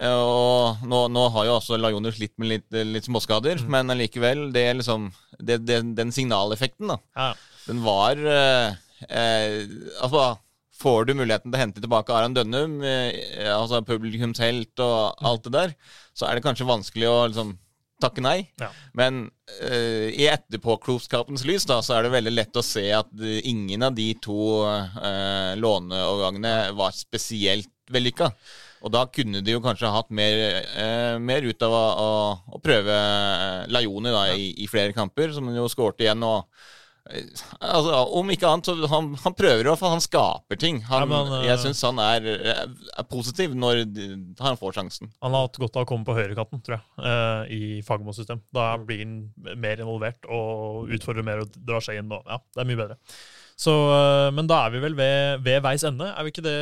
[0.00, 3.68] Eh, Og nå, nå har jo også Lajoni slitt med litt, litt småskader, Mm.
[3.68, 5.10] men allikevel, det er liksom
[5.42, 7.34] det, det, Den signaleffekten, da, Ja.
[7.66, 8.74] den var eh,
[9.10, 9.66] eh,
[10.00, 10.38] Altså,
[10.80, 15.56] får du muligheten til å hente tilbake Aron Dønnum, eh, altså publikumshelt og alt det
[15.56, 15.74] der,
[16.16, 17.58] så er det kanskje vanskelig å liksom
[18.00, 18.38] takke nei.
[18.60, 18.70] Ja.
[18.96, 19.26] Men
[19.60, 23.84] uh, i etterpåklokskapens lys da, så er det veldig lett å se at eh, ingen
[23.86, 28.30] av de to uh, låneovergangene var spesielt vellykka.
[28.80, 32.12] Og da kunne de jo kanskje hatt mer, eh, mer ut av å, å,
[32.56, 32.94] å prøve
[33.68, 36.24] Lajoni da, i, i flere kamper, som han jo skårte igjen.
[36.24, 36.48] og
[37.10, 39.92] Altså, Om ikke annet, så han, han prøver i hvert fall.
[39.96, 40.80] Han skaper ting.
[40.88, 42.28] Han, Ja, men, eh, jeg syns han er,
[42.96, 43.82] er positiv når
[44.40, 45.10] han får sjansen.
[45.24, 48.42] Han har hatt godt av å komme på høyrekatten, tror jeg, eh, i Fagermo-system.
[48.54, 49.16] Da blir han
[49.60, 52.12] mer involvert og utfordrer mer og drar seg inn.
[52.14, 52.98] Og, ja, det er mye bedre.
[53.60, 56.56] Så, eh, men da er vi vel ved, ved veis ende, er vi ikke det,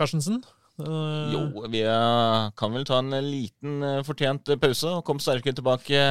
[0.00, 0.40] Karstensen?
[0.80, 5.20] Eh, Jo, vi eh, kan vel ta en liten eh, fortjent eh, pause og komme
[5.22, 6.06] sterkere tilbake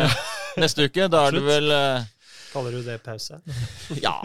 [0.61, 1.09] neste uke.
[1.11, 2.07] Da er det vel eh,
[2.53, 3.37] Kaller du det pause?
[4.05, 4.15] ja,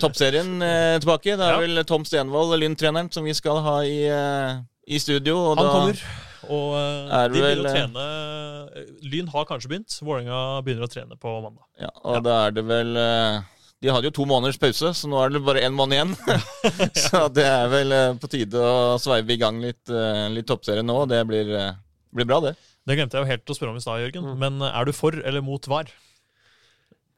[0.00, 1.36] toppserien eh, tilbake.
[1.36, 1.60] Det er Ja.
[1.62, 4.58] vel Tom Stenvold, Lynn-treneren, som vi skal ha i, eh,
[4.90, 5.54] i studio.
[5.54, 6.02] Han kommer.
[6.50, 9.96] Og eh, de vil jo vel, eh, trene Lyn har kanskje begynt.
[10.04, 11.64] Vålerenga begynner å trene på mandag.
[11.80, 13.40] Ja, og da er det vel eh,
[13.80, 16.16] De hadde jo to måneders pause, så nå er det bare én måned igjen.
[17.06, 20.84] så det er vel eh, på tide å sveive i gang litt, eh, litt toppserie
[20.84, 20.98] nå.
[21.08, 21.72] Det blir, eh,
[22.12, 22.56] blir bra, det.
[22.88, 24.26] Det glemte jeg jo helt å spørre om i stad, Jørgen.
[24.32, 24.38] Mm.
[24.42, 25.88] Men eh, er du for eller mot VAR?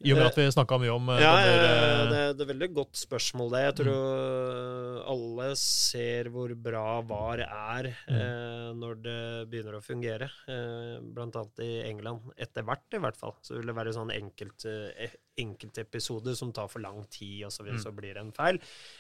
[0.03, 3.01] I og med at vi snakka mye om ja, dommer, det, det, er veldig godt
[3.01, 3.63] spørsmål, det.
[3.65, 5.01] Jeg tror mm.
[5.15, 8.17] alle ser hvor bra VAR er mm.
[8.19, 9.19] eh, når det
[9.53, 10.31] begynner å fungere.
[10.51, 12.33] Eh, blant annet i England.
[12.37, 13.37] Etter hvert, i hvert fall.
[13.45, 17.65] Så vil det være sånn enkelt, eh, enkeltepisode som tar for lang tid, og så,
[17.65, 17.85] videre, mm.
[17.85, 18.59] så blir det en feil.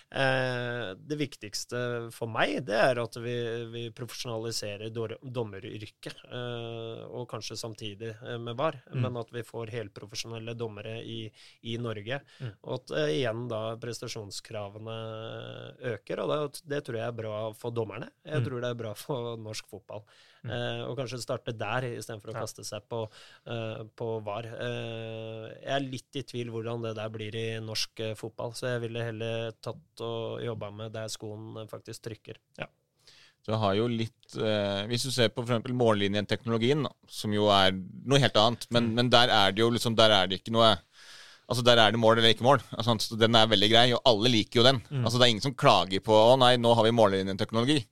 [0.08, 1.82] Eh, det viktigste
[2.14, 3.36] for meg, det er at vi,
[3.72, 6.24] vi profesjonaliserer dommeryrket.
[6.28, 9.00] Eh, og kanskje samtidig eh, med VAR, mm.
[9.04, 11.20] men at vi får helprofesjonelle dommere i,
[11.68, 12.18] i Norge.
[12.40, 12.50] Mm.
[12.62, 14.98] Og at uh, igjen da prestasjonskravene
[15.94, 18.10] øker, og det, det, tror jeg er bra for dommerne.
[18.26, 18.48] Jeg mm.
[18.48, 20.04] tror det er bra for norsk fotball.
[20.42, 20.50] Mm.
[20.50, 22.44] Uh, og kanskje starte der istedenfor å ja.
[22.44, 24.50] kaste seg på, uh, på VAR.
[24.52, 29.08] jeg er litt i tvil hvordan det der blir i norsk fotball, så jeg ville
[29.08, 32.40] heller tatt og jobba med der skoen faktisk trykker.
[32.58, 32.68] Ja.
[33.46, 35.72] Du har jo litt eh, Hvis du ser på f.eks.
[35.74, 38.96] mållinjeteknologien, som jo er noe helt annet, men, mm.
[39.00, 40.76] men, der er det jo liksom Der er det ikke noe
[41.50, 42.62] Altså Der er det mål eller ikke mål.
[42.78, 44.78] Altså, den er veldig grei, og alle liker jo den.
[44.88, 45.02] Mm.
[45.02, 47.82] Altså Det er ingen som klager på 'Å nei, nå har vi mållinjeteknologi'.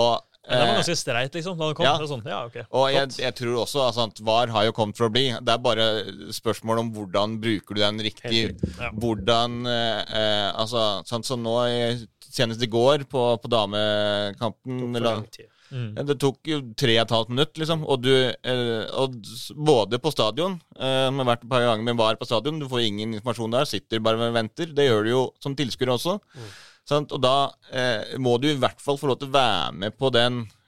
[0.00, 1.56] Og men det var ganske streit, liksom?
[1.56, 1.86] da det kom?
[1.86, 2.08] Ja.
[2.08, 2.24] Sånn.
[2.28, 2.66] ja okay.
[2.76, 5.24] Og jeg, jeg, tror også altså, at VAR har jo kommet for å bli.
[5.40, 5.86] Det er bare
[6.36, 8.42] spørsmål om hvordan bruker du den riktig.
[8.76, 8.90] Ja.
[8.92, 11.56] Hvordan eh, eh, Altså, sånn som nå,
[12.34, 14.80] senest i går på, på damekampen
[15.70, 15.94] mm.
[16.10, 17.86] Det tok jo tre og et halvt minutt, liksom.
[17.90, 19.16] Og du eh, og
[19.54, 22.60] Både på stadion eh, Vi har vært et par ganger med VAR på stadion.
[22.62, 23.70] Du får ingen informasjon der.
[23.70, 24.70] Sitter bare og venter.
[24.74, 26.18] Det gjør du jo som tilskuer også.
[26.34, 26.52] Mm.
[26.88, 27.14] Sant?
[27.16, 27.36] Og da
[27.72, 30.63] eh, må du i hvert fall få lov til å være med på den eh,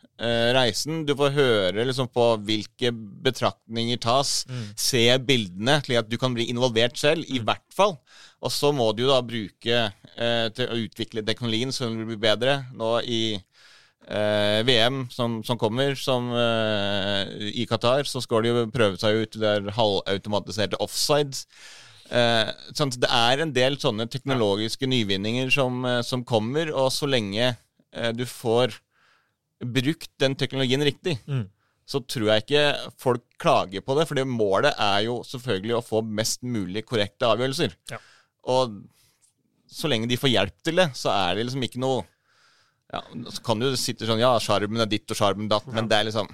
[0.56, 1.02] reisen.
[1.08, 2.92] Du får høre liksom, på hvilke
[3.24, 4.38] betraktninger tas.
[4.48, 4.62] Mm.
[4.80, 7.46] Se bildene, slik at du kan bli involvert selv, i mm.
[7.48, 7.98] hvert fall.
[8.44, 12.58] Og så må du da bruke eh, til å utvikle teknologien så den blir bedre.
[12.76, 18.68] Nå i eh, VM som, som, kommer, som eh, i Qatar, så skal de jo
[18.72, 21.46] prøve seg ut der halvautomatiserte offsides.
[22.06, 27.08] Eh, sånn, det er en del sånne teknologiske nyvinninger som, eh, som kommer, og så
[27.10, 28.78] lenge eh, du får
[29.60, 31.46] brukt den teknologien riktig, mm.
[31.88, 32.64] så tror jeg ikke
[33.00, 34.08] folk klager på det.
[34.08, 37.76] For det målet er jo selvfølgelig å få mest mulig korrekte avgjørelser.
[37.92, 38.00] Ja.
[38.52, 38.82] Og
[39.70, 42.04] så lenge de får hjelp til det, så er det liksom ikke noe
[42.86, 43.00] ja,
[43.34, 45.74] Så kan du sitte sånn Ja, sjarmen er ditt og sjarmen datt, ja.
[45.74, 46.30] men det er liksom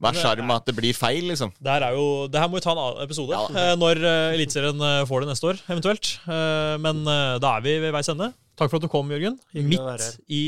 [0.00, 1.50] hva er sjarmen at det blir feil, liksom?
[1.60, 3.36] Det her, jo, det her må vi ta en annen episode.
[3.36, 3.42] Ja.
[3.52, 6.12] Eh, når uh, Eliteserien uh, får det neste år, eventuelt.
[6.80, 8.30] Men da er vi ved veis ende.
[8.56, 9.36] Takk for at du kom, Jørgen.
[9.52, 10.42] Midt i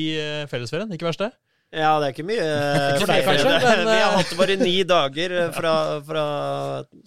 [0.48, 0.88] fellesferien.
[0.96, 1.34] Ikke verst, det?
[1.72, 2.48] Ja, det er ikke mye
[3.00, 3.54] for deg, kanskje.
[3.64, 6.26] Men, vi har hatt bare ni dager fra, fra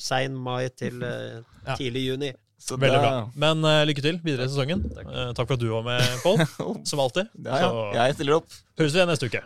[0.01, 1.75] sein mai til ja.
[1.75, 2.33] tidlig juni.
[2.65, 3.29] Så Veldig bra.
[3.37, 4.81] Men uh, lykke til videre i sesongen.
[4.95, 5.11] Takk.
[5.11, 6.41] Uh, takk for at du var med, Pål.
[6.89, 7.29] som alltid.
[7.45, 7.69] Ja, ja.
[7.69, 8.57] Så, jeg stiller opp.
[8.79, 9.45] Høres vi igjen neste uke.